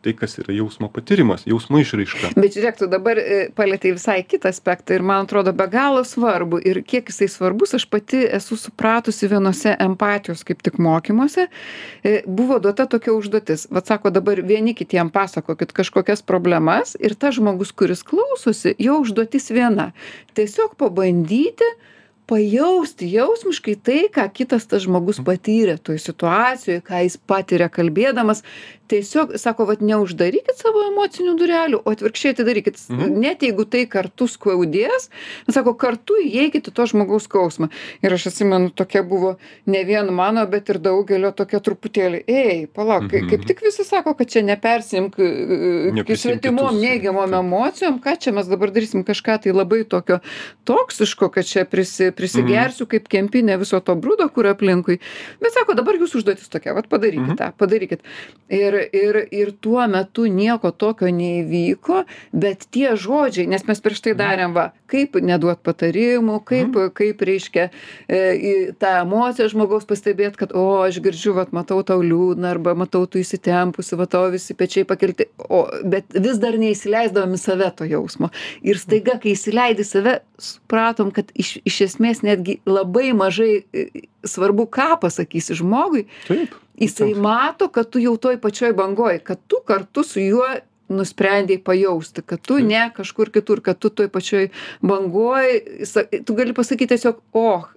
tai, 0.04 0.14
kas 0.18 0.36
yra 0.42 0.54
jausmo 0.54 0.90
patyrimas, 0.92 1.46
jausmo 1.48 1.80
išraiška. 1.80 2.34
Bet 2.36 2.56
žiūrėk, 2.56 2.78
tu 2.80 2.88
dabar 2.90 3.18
e, 3.20 3.38
palėtei 3.56 3.94
visai 3.96 4.18
kitą 4.28 4.52
aspektą 4.52 4.98
ir 4.98 5.04
man 5.06 5.24
atrodo 5.24 5.54
be 5.56 5.66
galo 5.72 6.04
svarbu. 6.06 6.60
Ir 6.64 6.82
kiek 6.84 7.08
jisai 7.12 7.30
svarbus, 7.32 7.74
aš 7.78 7.86
pati 7.90 8.22
esu 8.38 8.58
supratusi 8.60 9.30
vienose 9.32 9.74
empatijos 9.80 10.44
kaip 10.46 10.60
tik 10.64 10.78
mokymuose. 10.82 11.48
E, 12.04 12.16
Buvo 12.26 12.60
duota 12.62 12.86
tokia 12.90 13.14
užduotis. 13.16 13.68
Vat 13.74 13.88
sako, 13.90 14.12
dabar 14.14 14.42
vieni 14.44 14.74
kitiem 14.76 15.10
pasakokit 15.14 15.72
kažkokias 15.76 16.24
problemas 16.26 16.94
ir 17.00 17.16
tas 17.16 17.38
žmogus, 17.38 17.72
kuris 17.72 18.04
klausosi, 18.06 18.76
jo 18.78 19.00
užduotis 19.02 19.50
viena. 19.54 19.90
Tiesiog 20.36 20.76
pabandyti 20.80 21.68
pajausti 22.30 23.08
jausmiškai 23.12 23.74
tai, 23.84 23.98
ką 24.12 24.28
kitas 24.32 24.64
tas 24.70 24.84
žmogus 24.86 25.20
patyrė 25.24 25.76
toj 25.82 26.00
situacijoje, 26.00 26.84
ką 26.86 27.02
jis 27.04 27.18
patiria 27.28 27.68
kalbėdamas. 27.72 28.42
Tiesiog, 28.84 29.30
sako, 29.40 29.64
vat 29.70 29.80
neuždarykit 29.80 30.58
savo 30.60 30.82
emocinių 30.90 31.32
durelių, 31.40 31.78
o 31.88 31.92
atvirkščiai 31.94 32.34
atidarykit. 32.34 32.82
Mhm. 32.92 33.14
Net 33.22 33.40
jeigu 33.42 33.64
tai 33.64 33.86
kartu 33.88 34.26
skaudės, 34.28 35.08
sako, 35.48 35.72
kartu 35.80 36.18
įeikit 36.20 36.68
į 36.68 36.74
to 36.76 36.84
žmogaus 36.92 37.24
skausmą. 37.24 37.70
Ir 38.04 38.12
aš 38.12 38.26
atsimenu, 38.28 38.68
tokia 38.76 39.00
buvo 39.00 39.38
ne 39.64 39.80
vien 39.88 40.12
mano, 40.12 40.44
bet 40.52 40.68
ir 40.68 40.82
daugelio 40.84 41.32
tokia 41.32 41.62
truputėlį, 41.64 42.20
ei, 42.28 42.66
palauk, 42.68 43.08
mhm. 43.08 43.24
Mhm. 43.24 43.30
kaip 43.32 43.48
tik 43.48 43.64
visi 43.64 43.88
sako, 43.88 44.12
kad 44.18 44.32
čia 44.32 44.44
nepersimk 44.44 45.16
Neprisiimk 45.16 46.20
svetimom 46.20 46.74
kitus. 46.74 46.82
neigiamom 46.84 47.32
Taip. 47.32 47.40
emocijom, 47.40 47.98
ką 48.04 48.16
čia 48.20 48.36
mes 48.36 48.52
dabar 48.52 48.72
darysim 48.74 49.04
kažką 49.04 49.40
tai 49.46 49.56
labai 49.56 49.84
tokio 49.88 50.20
toksiško, 50.68 51.30
kad 51.32 51.48
čia 51.48 51.64
prisi, 51.64 52.12
prisigersiu 52.16 52.86
kaip 52.90 53.08
kempinė 53.08 53.58
viso 53.60 53.80
to 53.80 53.94
brūdo, 53.96 54.28
kur 54.32 54.46
aplinkui. 54.50 54.98
Bet 55.42 55.52
sako, 55.56 55.74
dabar 55.78 55.94
jūsų 56.00 56.22
užduotis 56.22 56.48
tokia, 56.52 56.74
vat 56.74 56.88
padarykit 56.88 57.34
Mhm. 57.34 57.36
tą, 57.40 57.52
padarykit. 57.58 58.00
Ir, 58.48 58.74
ir, 58.92 59.20
ir 59.30 59.52
tuo 59.60 59.86
metu 59.88 60.26
nieko 60.26 60.70
tokio 60.72 61.06
neįvyko, 61.08 62.04
bet 62.32 62.66
tie 62.70 62.94
žodžiai, 62.96 63.46
nes 63.48 63.64
mes 63.66 63.80
prieš 63.80 64.00
tai 64.00 64.14
darėm, 64.14 64.52
va, 64.54 64.72
kaip 64.94 65.18
neduot 65.24 65.60
patarimų, 65.64 66.38
kaip, 66.46 66.76
kaip 66.96 67.22
reiškia 67.26 67.66
e, 68.06 68.20
tą 68.80 68.92
emociją 69.02 69.48
žmogaus 69.52 69.86
pastebėti, 69.88 70.38
kad, 70.44 70.54
o, 70.56 70.64
aš 70.86 71.00
girdžiu, 71.04 71.34
vat, 71.38 71.52
matau 71.56 71.80
tau 71.86 72.00
liūdna, 72.04 72.54
arba 72.54 72.76
matau 72.78 73.04
tu 73.10 73.20
įsitempusi, 73.22 73.98
va, 73.98 74.06
tavo 74.10 74.30
visi 74.34 74.56
pečiai 74.58 74.86
pakelti, 74.88 75.28
o, 75.48 75.64
bet 75.82 76.14
vis 76.14 76.40
dar 76.42 76.58
neįsileisdavom 76.60 77.34
į 77.36 77.40
save 77.42 77.70
to 77.78 77.88
jausmo. 77.90 78.30
Ir 78.66 78.80
staiga, 78.80 79.18
kai 79.22 79.34
įsileidai 79.34 79.86
save, 79.88 80.18
supratom, 80.40 81.10
kad 81.14 81.32
iš, 81.34 81.56
iš 81.66 81.80
esmės 81.88 82.22
netgi 82.26 82.60
labai 82.68 83.10
mažai 83.16 83.64
e, 83.64 83.88
svarbu, 84.26 84.68
ką 84.72 84.94
pasakysi 85.02 85.58
žmogui, 85.58 86.06
Taip. 86.28 86.54
jisai 86.80 87.12
mato, 87.18 87.70
kad 87.72 87.90
tu 87.90 88.02
jau 88.02 88.14
toj 88.20 88.38
pačioj 88.42 88.74
bangoj, 88.78 89.18
kad 89.26 89.42
tu 89.50 89.62
kartu 89.66 90.06
su 90.06 90.22
juo 90.22 90.46
nusprendei 90.88 91.58
pajausti 91.58 92.22
kad 92.22 92.40
tu 92.40 92.58
ne 92.58 92.90
kažkur 92.96 93.30
kitur 93.32 93.60
kad 93.64 93.78
tu 93.78 93.88
toj 93.88 94.08
pačioj 94.08 94.48
bangoj 94.82 95.60
sa 95.84 96.04
tu 96.26 96.34
gali 96.34 96.54
pasakyt 96.54 96.94
tiesiog 96.94 97.20
och 97.32 97.68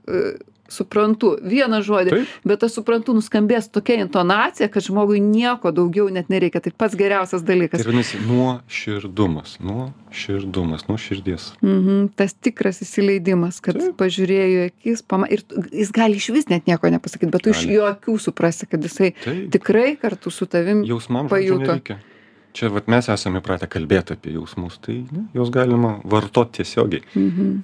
suprantu. 0.72 1.34
Vieną 1.44 1.82
žodį 1.86 2.24
bet 2.48 2.62
tas 2.64 2.76
suprantu 2.76 3.16
nuskambės 3.18 3.70
tokia 3.72 4.00
intonacija 4.04 4.70
kad 4.72 4.86
žmogui 4.86 5.20
nieko 5.24 5.72
daugiau 5.76 6.10
net 6.14 6.32
nereikia. 6.34 6.62
Tai 6.64 6.74
pats 6.78 6.98
geriausias 7.00 7.44
Tai 7.44 7.54
dalykas 7.54 7.86
vadinasi 7.86 8.20
nuoširdumas, 8.28 9.58
nuoširdumas, 9.64 10.88
nuo 10.90 10.98
širdies. 11.02 11.52
Mhm, 11.64 12.12
tas 12.20 12.36
tikras 12.36 12.82
įsileidimas, 12.86 13.62
kad 13.64 13.80
pažiūrėjo 14.00 14.68
į 14.68 14.68
akis, 14.72 15.04
pama... 15.08 15.30
ir 15.32 15.44
jis 15.72 15.94
gali 15.96 16.20
iš 16.20 16.30
vis 16.36 16.52
net 16.52 16.68
nieko 16.70 16.92
nepasakyti, 16.92 17.32
bet 17.34 17.48
tu 17.48 17.56
iš 17.56 17.64
jo 17.72 17.88
akių 17.90 18.20
suprasi, 18.28 18.70
kad 18.70 18.84
jisai 18.84 19.14
tikrai 19.54 19.96
kartu 20.02 20.34
su 20.34 20.50
tavim 20.50 20.84
pajuto. 21.32 21.80
Čia 22.56 22.70
vat, 22.74 22.88
mes 22.92 23.10
esame 23.12 23.42
įpratę 23.42 23.68
kalbėti 23.70 24.16
apie 24.16 24.36
jausmus, 24.36 24.80
tai 24.84 25.02
ne, 25.12 25.26
juos 25.36 25.52
galima 25.54 25.98
vartoti 26.08 26.62
tiesiogiai. 26.62 27.04
Mhm. 27.16 27.58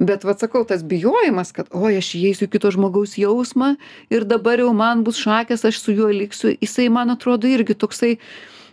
Bet 0.00 0.24
vad 0.24 0.40
sakau, 0.40 0.62
tas 0.64 0.82
bijojimas, 0.86 1.52
kad 1.52 1.68
oi, 1.76 1.98
aš 2.00 2.14
įeisiu 2.16 2.48
kito 2.48 2.70
žmogaus 2.72 3.18
jausmą 3.20 3.74
ir 4.12 4.24
dabar 4.28 4.62
jau 4.62 4.70
man 4.76 5.02
bus 5.04 5.20
šakės, 5.20 5.66
aš 5.68 5.82
su 5.82 5.92
juo 5.96 6.08
liksiu, 6.08 6.54
jisai 6.56 6.88
man 6.92 7.12
atrodo 7.12 7.50
irgi 7.50 7.76
toksai, 7.76 8.14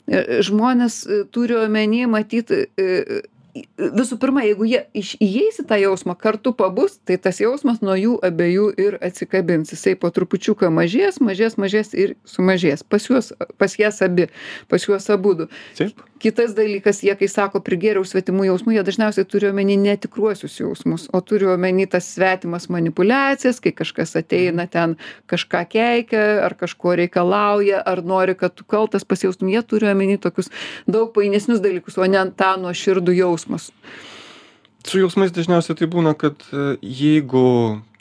e, 0.07 0.21
žmonės 0.47 1.01
e, 1.03 1.23
turi 1.35 1.57
omeny 1.59 2.05
matyti, 2.07 2.61
visų 3.77 4.17
pirma, 4.19 4.43
jeigu 4.45 4.67
jie 4.67 4.81
iš, 4.97 5.13
įeis 5.23 5.61
į 5.63 5.65
tą 5.69 5.77
jausmą, 5.79 6.15
kartu 6.19 6.51
pabus, 6.57 6.97
tai 7.07 7.17
tas 7.21 7.39
jausmas 7.39 7.81
nuo 7.85 7.95
jų 7.95 8.17
abiejų 8.25 8.67
ir 8.81 8.97
atsikabins. 9.05 9.71
Jisai 9.71 9.95
po 9.99 10.11
trupučiuką 10.15 10.71
mažės, 10.73 11.21
mažės, 11.23 11.55
mažės 11.61 11.93
ir 11.95 12.15
sumažės. 12.27 12.83
Pas 12.83 13.07
juos, 13.07 13.31
pas 13.61 13.77
jas 13.79 14.01
abi, 14.05 14.27
pas 14.71 14.87
juos 14.87 15.07
abudu. 15.13 15.47
Taip. 15.79 16.03
Kitas 16.15 16.53
dalykas, 16.55 17.01
jie, 17.03 17.11
kai 17.19 17.27
sako, 17.27 17.59
prigėriau 17.59 18.05
svetimų 18.07 18.45
jausmų, 18.47 18.77
jie 18.77 18.83
dažniausiai 18.87 19.27
turi 19.27 19.49
omeny 19.49 19.75
netikruosius 19.75 20.53
jausmus, 20.61 21.09
o 21.11 21.19
turi 21.19 21.49
omeny 21.51 21.89
tas 21.91 22.07
svetimas 22.13 22.69
manipulacijas, 22.71 23.59
kai 23.59 23.73
kažkas 23.75 24.15
ateina 24.21 24.63
ten 24.71 24.95
kažką 25.27 25.65
keikia, 25.73 26.23
ar 26.45 26.55
kažko 26.55 26.95
reikalauja, 27.01 27.81
ar 27.83 27.99
nori, 28.07 28.37
kad 28.39 28.55
tu 28.55 28.63
kaltas 28.63 29.03
pasijaustum, 29.03 29.51
jie 29.51 29.59
turi 29.67 29.91
omeny 29.91 30.15
tokius 30.23 30.47
daug 30.87 31.11
painesnius 31.17 31.59
dalykus, 31.59 31.99
o 31.99 32.07
ne 32.07 32.23
tą 32.31 32.53
nuoširdų 32.63 33.19
jausmus. 33.19 33.73
Su 34.85 35.01
jausmais 35.01 35.35
dažniausiai 35.35 35.75
tai 35.81 35.89
būna, 35.91 36.13
kad 36.15 36.47
e, 36.53 36.77
jeigu 36.79 37.45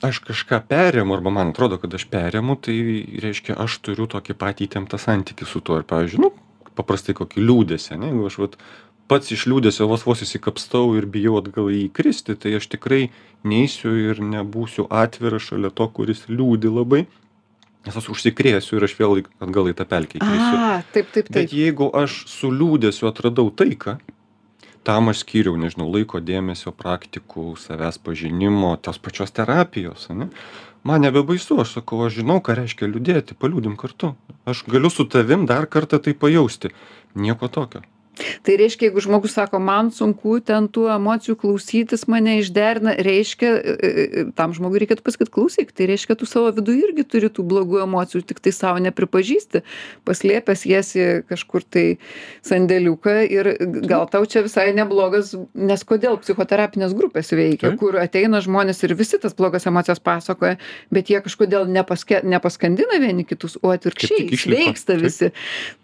aš 0.04 0.20
kažką 0.22 0.60
perėmu, 0.68 1.16
arba 1.16 1.32
man 1.32 1.50
atrodo, 1.50 1.80
kad 1.82 1.96
aš 1.96 2.04
perėmu, 2.12 2.60
tai 2.60 2.76
reiškia, 3.24 3.56
aš 3.58 3.80
turiu 3.82 4.06
tokį 4.12 4.36
patį 4.38 4.68
įtemptą 4.68 5.00
santykių 5.00 5.48
su 5.48 5.64
tuo. 5.64 5.80
Ir, 5.80 5.86
pavyzdžiui, 5.88 6.20
nu, 6.26 6.30
paprastai 6.78 7.14
kokį 7.16 7.44
liūdėsi, 7.44 7.98
ne? 7.98 8.10
jeigu 8.10 8.28
aš 8.28 8.38
vat, 8.42 8.56
pats 9.10 9.32
iš 9.34 9.46
liūdėsio 9.50 9.88
vos 9.90 10.06
vos 10.06 10.22
įsikapstau 10.24 10.94
ir 10.98 11.08
bijau 11.10 11.36
atgal 11.40 11.70
į 11.72 11.84
jį 11.84 11.90
kristi, 11.96 12.36
tai 12.40 12.56
aš 12.58 12.70
tikrai 12.72 13.02
neįsiu 13.46 13.92
ir 14.10 14.22
nebūsiu 14.24 14.88
atviras 15.02 15.50
šalia 15.50 15.70
to, 15.74 15.88
kuris 15.96 16.24
liūdi 16.30 16.72
labai, 16.72 17.04
nes 17.84 18.00
aš 18.00 18.10
užsikrėsiu 18.14 18.78
ir 18.78 18.88
aš 18.88 18.96
vėl 18.98 19.22
atgal 19.22 19.70
į 19.70 19.76
tą 19.78 19.86
pelkę 19.88 20.20
įkrisiu. 20.20 20.58
A, 20.58 20.82
taip, 20.94 21.12
taip, 21.12 21.28
taip. 21.28 21.32
Bet 21.36 21.56
jeigu 21.56 21.90
aš 21.94 22.24
su 22.32 22.50
liūdėsiu 22.52 23.10
atradau 23.10 23.50
taiką, 23.52 23.98
tam 24.84 25.12
aš 25.12 25.24
skyriau, 25.24 25.56
nežinau, 25.60 25.88
laiko 25.92 26.20
dėmesio, 26.20 26.72
praktikų, 26.76 27.54
savęs 27.60 28.00
pažinimo, 28.04 28.74
tos 28.84 29.00
pačios 29.00 29.32
terapijos, 29.36 30.08
ne? 30.12 30.30
Man 30.84 31.00
nebebaisu, 31.00 31.56
aš 31.62 31.78
sakau, 31.78 32.02
aš 32.04 32.18
žinau, 32.20 32.42
ką 32.44 32.58
reiškia 32.58 32.90
liūdėti, 32.90 33.38
paliūdim 33.40 33.78
kartu. 33.80 34.12
Aš 34.44 34.66
galiu 34.68 34.90
su 34.92 35.06
tavim 35.08 35.46
dar 35.48 35.64
kartą 35.64 35.96
tai 36.04 36.12
pajausti. 36.12 36.74
Nieko 37.16 37.48
tokio. 37.48 37.80
Tai 38.44 38.56
reiškia, 38.60 38.88
jeigu 38.88 39.02
žmogus 39.02 39.34
sako, 39.34 39.58
man 39.62 39.90
sunku 39.94 40.38
ten 40.44 40.68
tų 40.72 40.86
emocijų 40.94 41.36
klausytis, 41.40 42.06
mane 42.10 42.38
išderina, 42.40 42.94
reiškia, 43.04 43.50
e, 43.50 43.74
e, 43.74 44.24
tam 44.38 44.54
žmogui 44.56 44.82
reikėtų 44.82 45.04
pasakyti, 45.06 45.32
klausyk, 45.34 45.72
tai 45.74 45.88
reiškia, 45.90 46.16
tu 46.20 46.28
savo 46.28 46.52
viduje 46.54 46.84
irgi 46.88 47.06
turi 47.08 47.30
tų 47.32 47.46
blogų 47.50 47.82
emocijų, 47.84 48.24
tik 48.28 48.42
tai 48.44 48.54
savo 48.54 48.82
nepripažįsti, 48.84 49.64
paslėpęs 50.06 50.64
jas 50.70 50.92
į 50.98 51.08
kažkur 51.30 51.66
tai 51.66 51.84
sandėliuką 52.46 53.16
ir 53.32 53.50
gal 53.88 54.06
tau 54.12 54.24
čia 54.28 54.44
visai 54.46 54.68
neblogas, 54.76 55.34
nes 55.54 55.84
kodėl 55.86 56.18
psichoterapinės 56.22 56.94
grupės 56.96 57.32
veikia, 57.34 57.74
kur 57.80 57.98
ateina 58.02 58.42
žmonės 58.44 58.84
ir 58.86 58.94
visi 58.98 59.20
tas 59.22 59.34
blogas 59.36 59.66
emocijas 59.70 60.02
pasakoja, 60.04 60.58
bet 60.94 61.10
jie 61.10 61.20
kažkodėl 61.24 61.66
nepaske, 61.70 62.22
nepaskandina 62.26 63.00
vieni 63.02 63.26
kitus, 63.28 63.56
o 63.62 63.72
atvirkščiai 63.74 64.38
sveiksta 64.44 64.98
visi. 65.00 65.30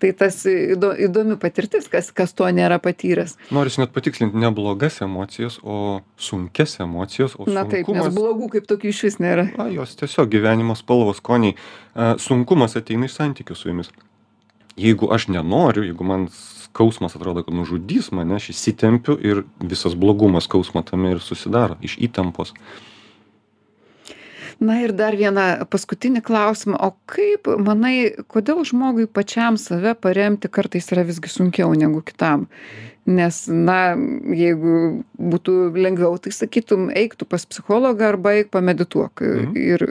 Tai 0.00 0.12
tas 0.20 0.42
įdo, 0.48 0.92
įdomi 1.06 1.36
patirtis, 1.40 1.88
kas, 1.90 2.10
kas 2.20 2.36
to 2.36 2.48
nėra 2.52 2.76
patyręs. 2.84 3.34
Noriu 3.54 3.72
net 3.80 3.94
patikslinti 3.96 4.38
ne 4.40 4.52
blogas 4.54 5.00
emocijas, 5.04 5.58
o 5.64 6.00
sunkes 6.20 6.76
emocijas, 6.84 7.34
o 7.40 7.48
Na 7.48 7.64
taip, 7.64 7.88
nes 7.88 8.04
sunkumas. 8.04 8.14
blogų 8.20 8.52
kaip 8.54 8.68
tokių 8.70 8.92
iš 8.92 9.02
vis 9.08 9.18
nėra. 9.24 9.48
Na, 9.56 9.66
jos 9.72 9.96
tiesiog 9.98 10.28
gyvenimo 10.36 10.76
spalvos 10.78 11.18
skoniai. 11.24 11.56
A, 11.94 12.12
Sunkumas 12.20 12.76
ateina 12.78 13.08
iš 13.08 13.16
santykių 13.18 13.56
su 13.56 13.72
jumis. 13.72 13.90
Jeigu 14.80 15.08
aš 15.12 15.26
nenoriu, 15.32 15.82
jeigu 15.88 16.04
man 16.06 16.28
skausmas 16.70 17.16
atrodo, 17.18 17.42
kad 17.44 17.54
nužudys 17.56 18.12
mane, 18.14 18.36
aš 18.38 18.52
įsitempiu 18.54 19.16
ir 19.18 19.42
visas 19.60 19.96
blogumas 19.98 20.46
skausmo 20.46 20.82
tame 20.86 21.16
ir 21.16 21.20
susidaro 21.24 21.76
iš 21.82 21.96
įtampos. 21.98 22.54
Na 24.60 24.76
ir 24.84 24.92
dar 24.92 25.16
vieną 25.16 25.64
paskutinį 25.72 26.20
klausimą. 26.26 26.76
O 26.84 26.92
kaip 27.08 27.48
manai, 27.64 28.12
kodėl 28.28 28.60
žmogui 28.68 29.06
pačiam 29.08 29.56
save 29.56 29.94
paremti 29.96 30.50
kartais 30.52 30.90
yra 30.92 31.06
visgi 31.08 31.32
sunkiau 31.32 31.72
negu 31.72 32.02
kitam? 32.04 32.44
Nes, 33.08 33.36
na, 33.48 33.96
jeigu 34.36 35.02
būtų 35.16 35.54
lengviau, 35.74 36.18
tai 36.20 36.30
sakytum, 36.36 36.90
eik 36.94 37.14
tu 37.16 37.24
pas 37.24 37.46
psichologą 37.48 38.10
arba 38.12 38.34
eik 38.36 38.50
pamedituok 38.52 39.22
Mhm. 39.24 39.56
ir 39.56 39.84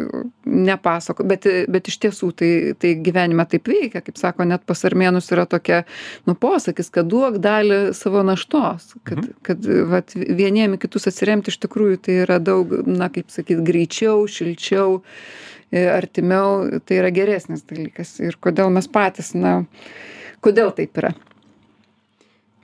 nepasako. 0.45 1.25
Bet, 1.27 1.47
bet 1.67 1.87
iš 1.89 1.97
tiesų 1.99 2.29
tai, 2.35 2.73
tai 2.79 2.93
gyvenime 2.95 3.45
taip 3.49 3.65
veikia, 3.67 4.03
kaip 4.05 4.15
sako, 4.17 4.45
net 4.45 4.61
pas 4.65 4.83
armėnus 4.85 5.31
yra 5.33 5.45
tokia, 5.49 5.83
nu, 6.27 6.35
posakis, 6.35 6.91
kad 6.91 7.07
duok 7.09 7.39
dalį 7.41 7.93
savo 7.93 8.21
naštos, 8.23 8.93
kad, 9.03 9.17
Mhm. 9.17 9.33
kad 9.43 9.65
vat, 9.89 10.13
vieniem 10.13 10.77
į 10.77 10.79
kitus 10.79 11.07
atsiremti 11.07 11.49
iš 11.49 11.57
tikrųjų 11.59 11.97
tai 12.01 12.13
yra 12.25 12.39
daug, 12.39 12.87
na, 12.87 13.09
kaip 13.09 13.27
sakyt, 13.27 13.63
greičiau, 13.65 14.27
šilčiau, 14.29 15.01
e, 15.71 15.85
artimiau, 15.87 16.79
tai 16.85 16.97
yra 17.01 17.11
geresnis 17.11 17.63
dalykas. 17.63 18.19
Ir 18.19 18.37
kodėl 18.41 18.71
mes 18.71 18.87
patys, 18.87 19.33
na, 19.35 19.65
kodėl 20.41 20.71
taip 20.75 20.93
yra? 20.97 21.13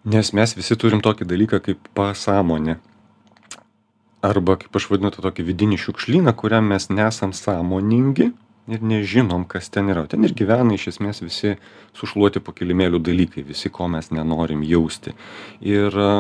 Nes 0.06 0.30
mes 0.38 0.52
visi 0.54 0.76
turim 0.78 1.00
tokį 1.02 1.26
dalyką 1.26 1.60
kaip 1.66 1.88
pasąmonė. 1.98 2.78
Arba, 4.26 4.54
kaip 4.62 4.78
aš 4.78 4.86
vadinu, 4.92 5.10
tą 5.14 5.24
tokį 5.26 5.46
vidinį 5.48 5.80
šiukšlyną, 5.82 6.34
kuriam 6.38 6.68
mes 6.70 6.92
nesam 6.94 7.34
sąmoningi 7.34 8.28
ir 8.70 8.86
nežinom, 8.86 9.48
kas 9.50 9.72
ten 9.74 9.90
yra. 9.90 10.06
Ten 10.10 10.26
ir 10.26 10.34
gyvena 10.38 10.78
iš 10.78 10.92
esmės 10.94 11.24
visi 11.26 11.56
sušluoti 11.98 12.42
po 12.46 12.54
kilimėlių 12.54 13.02
dalykai, 13.06 13.46
visi, 13.46 13.72
ko 13.74 13.90
mes 13.90 14.12
nenorim 14.14 14.62
jausti. 14.66 15.16
Ir 15.66 15.98
a, 15.98 16.12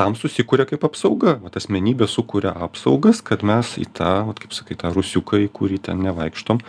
tam 0.00 0.16
susikūrė 0.16 0.66
kaip 0.72 0.84
apsauga. 0.88 1.36
Vat 1.44 1.56
asmenybė 1.60 2.08
sukuria 2.08 2.54
apsaugas, 2.68 3.20
kad 3.24 3.44
mes 3.44 3.76
į 3.80 3.88
tą, 4.00 4.14
vat, 4.30 4.40
kaip 4.40 4.56
sakai, 4.56 4.78
tą 4.80 4.92
rusiuką, 4.96 5.40
į 5.44 5.52
kurį 5.52 5.82
ten 5.90 6.00
nevaikštom. 6.08 6.64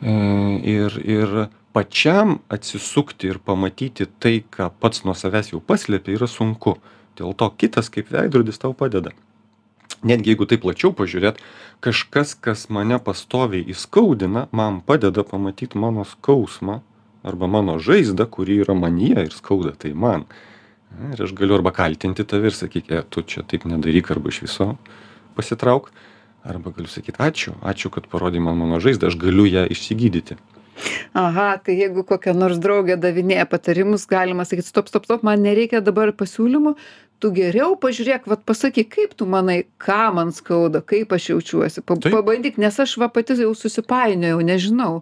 E, 0.00 0.18
ir, 0.68 1.00
ir 1.00 1.36
pačiam 1.72 2.38
atsisukti 2.48 3.30
ir 3.30 3.38
pamatyti 3.38 4.06
tai, 4.18 4.40
ką 4.42 4.70
pats 4.80 5.04
nuo 5.06 5.14
savęs 5.14 5.52
jau 5.54 5.62
paslėpė, 5.62 6.16
yra 6.18 6.28
sunku. 6.30 6.76
Dėl 7.18 7.34
to 7.36 7.50
kitas 7.60 7.90
kaip 7.92 8.10
veidrodis 8.12 8.58
tau 8.62 8.74
padeda. 8.74 9.12
Netgi 10.06 10.32
jeigu 10.32 10.46
tai 10.48 10.56
plačiau 10.60 10.94
pažiūrėt, 10.96 11.40
kažkas, 11.84 12.32
kas 12.40 12.68
mane 12.72 12.96
pastoviai 13.04 13.66
įskaudina, 13.74 14.46
man 14.56 14.80
padeda 14.80 15.24
pamatyti 15.26 15.78
mano 15.78 16.06
skausmą 16.08 16.80
arba 17.22 17.48
mano 17.50 17.76
žaizdą, 17.76 18.24
kuri 18.24 18.62
yra 18.64 18.74
manyje 18.74 19.26
ir 19.28 19.34
skauda 19.36 19.74
tai 19.76 19.92
man. 19.92 20.24
Ir 21.12 21.20
aš 21.26 21.34
galiu 21.36 21.58
arba 21.58 21.74
kaltinti 21.76 22.24
tave 22.24 22.48
ir 22.48 22.56
sakyti, 22.56 22.96
e, 22.96 23.02
tu 23.02 23.22
čia 23.22 23.44
taip 23.44 23.66
nedaryk 23.68 24.10
arba 24.10 24.32
iš 24.32 24.40
viso 24.46 24.72
pasitrauk. 25.36 25.90
Arba 26.48 26.72
galiu 26.72 26.88
sakyti, 26.88 27.20
ačiū, 27.20 27.52
ačiū, 27.60 27.92
kad 27.92 28.08
parodai 28.08 28.40
man 28.40 28.56
mano 28.56 28.80
žaizdą, 28.80 29.12
aš 29.12 29.20
galiu 29.20 29.44
ją 29.44 29.66
išsigydyti. 29.68 30.38
Aha, 31.18 31.52
tai 31.64 31.76
jeigu 31.78 32.04
kokia 32.06 32.34
nors 32.36 32.60
draugė 32.62 32.96
davinėja 33.00 33.46
patarimus, 33.50 34.06
galima 34.10 34.46
sakyti, 34.48 34.70
stop, 34.70 34.90
stop, 34.92 35.06
stop, 35.08 35.24
man 35.26 35.42
nereikia 35.44 35.82
dabar 35.84 36.12
pasiūlymų, 36.16 36.74
tu 37.20 37.30
geriau 37.36 37.76
pažiūrėk 37.80 38.28
vat 38.30 38.44
pasakyk 38.48 38.90
kaip 38.94 39.14
tu 39.18 39.28
manai 39.28 39.62
ką 39.82 40.02
man 40.16 40.32
skauda 40.34 40.80
kaip 40.80 41.12
aš 41.16 41.30
jaučiuosi. 41.34 41.84
Pabandyk 41.86 42.60
nes 42.62 42.80
aš 42.80 42.96
va 43.02 43.10
pati 43.12 43.36
jau 43.42 43.52
susipainiojau 43.56 44.40
nežinau 44.46 45.00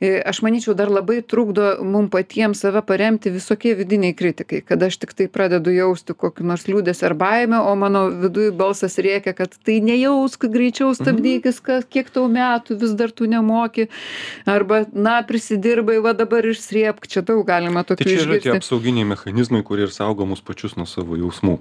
aš 0.00 0.42
manyčiau 0.46 0.74
dar 0.74 0.90
labai 0.90 1.20
trukdo 1.22 1.76
mum 1.84 2.08
patiem 2.12 2.54
save 2.56 2.82
paremti 2.86 3.30
visokie 3.30 3.74
vidiniai 3.78 4.16
kritikai 4.16 4.62
kad 4.64 4.82
aš 4.82 4.96
tiktai 5.04 5.28
pradedu 5.28 5.74
jausti 5.74 6.16
kokį 6.16 6.48
nors 6.52 6.66
liūdesį 6.70 7.06
ar 7.10 7.16
baimę 7.20 7.60
o 7.60 7.74
mano 7.76 8.06
viduj 8.22 8.50
balsas 8.56 8.96
rėkia 8.98 9.34
kad 9.36 9.54
tai 9.64 9.80
nejausk 9.84 10.48
greičiau 10.50 10.94
stabdykis 10.96 11.60
kas 11.64 11.84
kiek 11.90 12.10
tau 12.10 12.26
metų 12.32 12.78
vis 12.80 12.94
dar 12.96 13.12
tu 13.12 13.28
nemoki. 13.30 13.88
Arba 14.48 14.84
na 14.92 15.20
prisidirbai 15.26 15.98
va 16.04 16.14
dabar 16.16 16.46
ir 16.46 16.58
srėbk. 16.58 17.08
Čia 17.10 17.24
daug 17.26 17.44
galima 17.46 17.84
Tai 17.84 17.94
tokių 17.94 18.08
tie 18.08 18.16
išgirsti. 18.20 18.56
apsauginiai 18.60 19.08
mechanizmai, 19.12 19.62
kurie 19.66 19.88
ir 19.88 19.94
saugo 19.94 20.26
mus 20.26 20.42
pačius 20.44 20.76
nuo 20.80 20.88
savo 20.88 21.18
jausmų. 21.20 21.58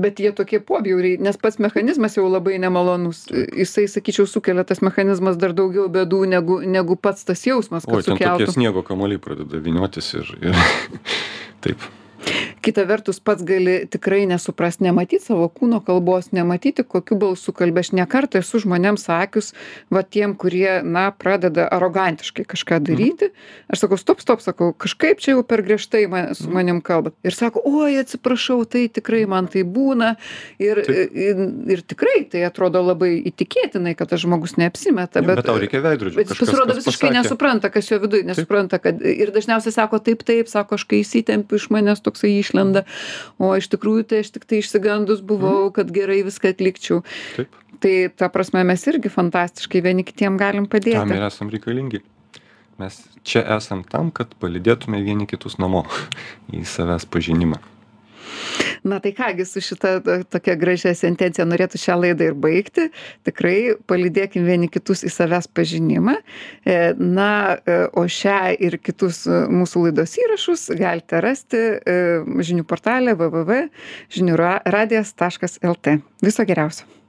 Bet 0.00 0.20
jie 0.20 0.32
tokie 0.36 0.60
pobjauriai 0.64 1.20
nes 1.22 1.38
pats 1.40 1.58
mechanizmas 1.62 2.16
jau 2.16 2.26
labai 2.30 2.58
nemalonus 2.62 3.24
jisai 3.30 3.86
sakyčiau 3.90 4.26
sukelia 4.26 4.64
tas 4.64 4.82
mechanizmas 4.84 5.38
dar 5.40 5.54
daugiau 5.56 5.88
bėdų 5.92 6.22
negu 6.34 6.60
negu 6.66 6.96
pats 6.96 7.26
tas 7.28 7.46
jausmas 7.46 7.88
kad 7.88 8.06
sukeltų 8.08 8.52
sniego 8.54 8.84
kamoliai 8.86 9.20
pradeda 9.22 9.60
viniotis 9.62 10.14
ir, 10.20 10.36
ir 10.40 10.62
taip. 11.64 11.90
Kita 12.62 12.84
vertus 12.86 13.20
pats 13.20 13.42
gali 13.46 13.82
tikrai 13.90 14.22
nesuprast 14.30 14.82
nematyt 14.84 15.24
savo 15.26 15.48
kūno 15.50 15.82
kalbos 15.84 16.30
nematyti 16.32 16.84
kokiu 16.86 17.18
balsu 17.18 17.54
kalbi. 17.56 17.82
Aš 17.82 17.92
ne 17.98 18.06
kartą 18.06 18.40
esu 18.42 18.60
žmonėms 18.62 19.06
sakius 19.08 19.52
va 19.92 20.04
tiem 20.06 20.36
kurie 20.38 20.80
na 20.86 21.08
pradeda 21.10 21.66
arogantiškai 21.74 22.46
kažką 22.52 22.78
daryti. 22.86 23.32
Aš 23.72 23.84
sakau 23.84 23.98
stop 24.00 24.22
stop 24.22 24.44
sakau 24.44 24.70
kažkaip 24.72 25.22
čia 25.22 25.34
jau 25.34 25.42
per 25.46 25.64
griežtai 25.66 26.04
ma 26.10 26.24
su 26.38 26.50
manim 26.52 26.80
kalbat 26.84 27.16
ir 27.26 27.34
sako 27.34 27.64
oi 27.66 27.98
atsiprašau 28.02 28.62
tai 28.64 28.86
tikrai 28.88 29.24
man 29.26 29.50
taip 29.50 29.72
būna. 29.74 30.14
Ir 30.62 30.78
ir 30.86 31.42
ir 31.74 31.82
tikrai 31.82 32.22
tai 32.30 32.46
atrodo 32.46 32.84
labai 32.84 33.14
įtikėtinai 33.32 33.96
kad 33.98 34.12
tas 34.12 34.22
žmogus 34.22 34.56
neapsimeta 34.60 35.22
Bet, 35.26 36.26
bet 36.26 36.32
jis 36.32 36.40
pasirodo 36.40 36.76
visiškai 36.76 37.10
nesupranta, 37.14 37.70
kas 37.72 37.88
jo 37.90 37.98
viduje, 38.02 38.26
nesupranta, 38.28 38.78
kad 38.82 39.00
ir 39.02 39.32
dažniausiai 39.34 39.74
sako 39.74 40.00
taip, 40.04 40.24
taip, 40.26 40.50
sako, 40.50 40.78
aš 40.78 40.86
kai 40.90 41.02
įsitempiu 41.02 41.58
iš 41.60 41.68
manęs 41.74 42.02
toksai 42.04 42.34
išlenda, 42.52 42.84
o 43.40 43.54
iš 43.56 43.70
tikrųjų 43.72 44.06
tai 44.12 44.22
aš 44.26 44.34
tik 44.36 44.44
tai 44.44 44.60
išsigandus 44.60 45.24
buvau, 45.24 45.72
kad 45.72 45.90
gerai 45.90 46.20
viską 46.28 46.52
atlikčiau. 46.52 47.00
Taip. 47.38 47.58
Tai 47.82 47.94
ta 48.14 48.28
prasme 48.30 48.62
mes 48.62 48.84
irgi 48.86 49.10
fantastiškai 49.10 49.80
vieni 49.82 50.04
kitiem 50.06 50.36
galim 50.38 50.68
Tam 50.68 50.78
ir 50.78 50.84
padėti. 50.84 51.18
esam 51.26 51.50
reikalingi. 51.50 52.02
Mes 52.78 53.00
čia 53.26 53.42
esam 53.56 53.82
tam, 53.84 54.12
kad 54.14 54.36
palidėtume 54.38 55.02
vieni 55.02 55.26
kitus 55.26 55.58
namo 55.58 55.82
į 56.54 56.62
savęs 56.68 57.08
pažinimą. 57.10 57.58
Na 58.84 58.98
tai 59.00 59.12
kągi 59.14 59.44
su 59.46 59.60
šita 59.60 60.00
to- 60.02 60.24
tokia 60.30 60.54
gražia 60.58 60.94
sentencija 60.94 61.44
norėtų 61.46 61.78
šią 61.78 62.00
laidą 62.02 62.24
ir 62.30 62.34
baigti. 62.34 62.90
Tikrai 63.24 63.74
palydėkim 63.86 64.44
vieni 64.46 64.68
kitus 64.70 65.04
į 65.06 65.10
savęs 65.14 65.46
pažinimą. 65.54 66.16
E, 66.66 66.94
Na, 66.98 67.56
e, 67.66 67.88
o 67.92 68.04
šią 68.08 68.56
ir 68.60 68.78
kitus 68.78 69.26
e, 69.26 69.30
mūsų 69.50 69.82
laidos 69.86 70.16
įrašus 70.18 70.70
galite 70.78 71.20
rasti 71.22 71.56
žinių 72.48 72.64
portale 72.66 73.14
www.žiniųradijas.lt. 73.18 75.86
Viso 76.22 76.44
geriausio. 76.44 77.01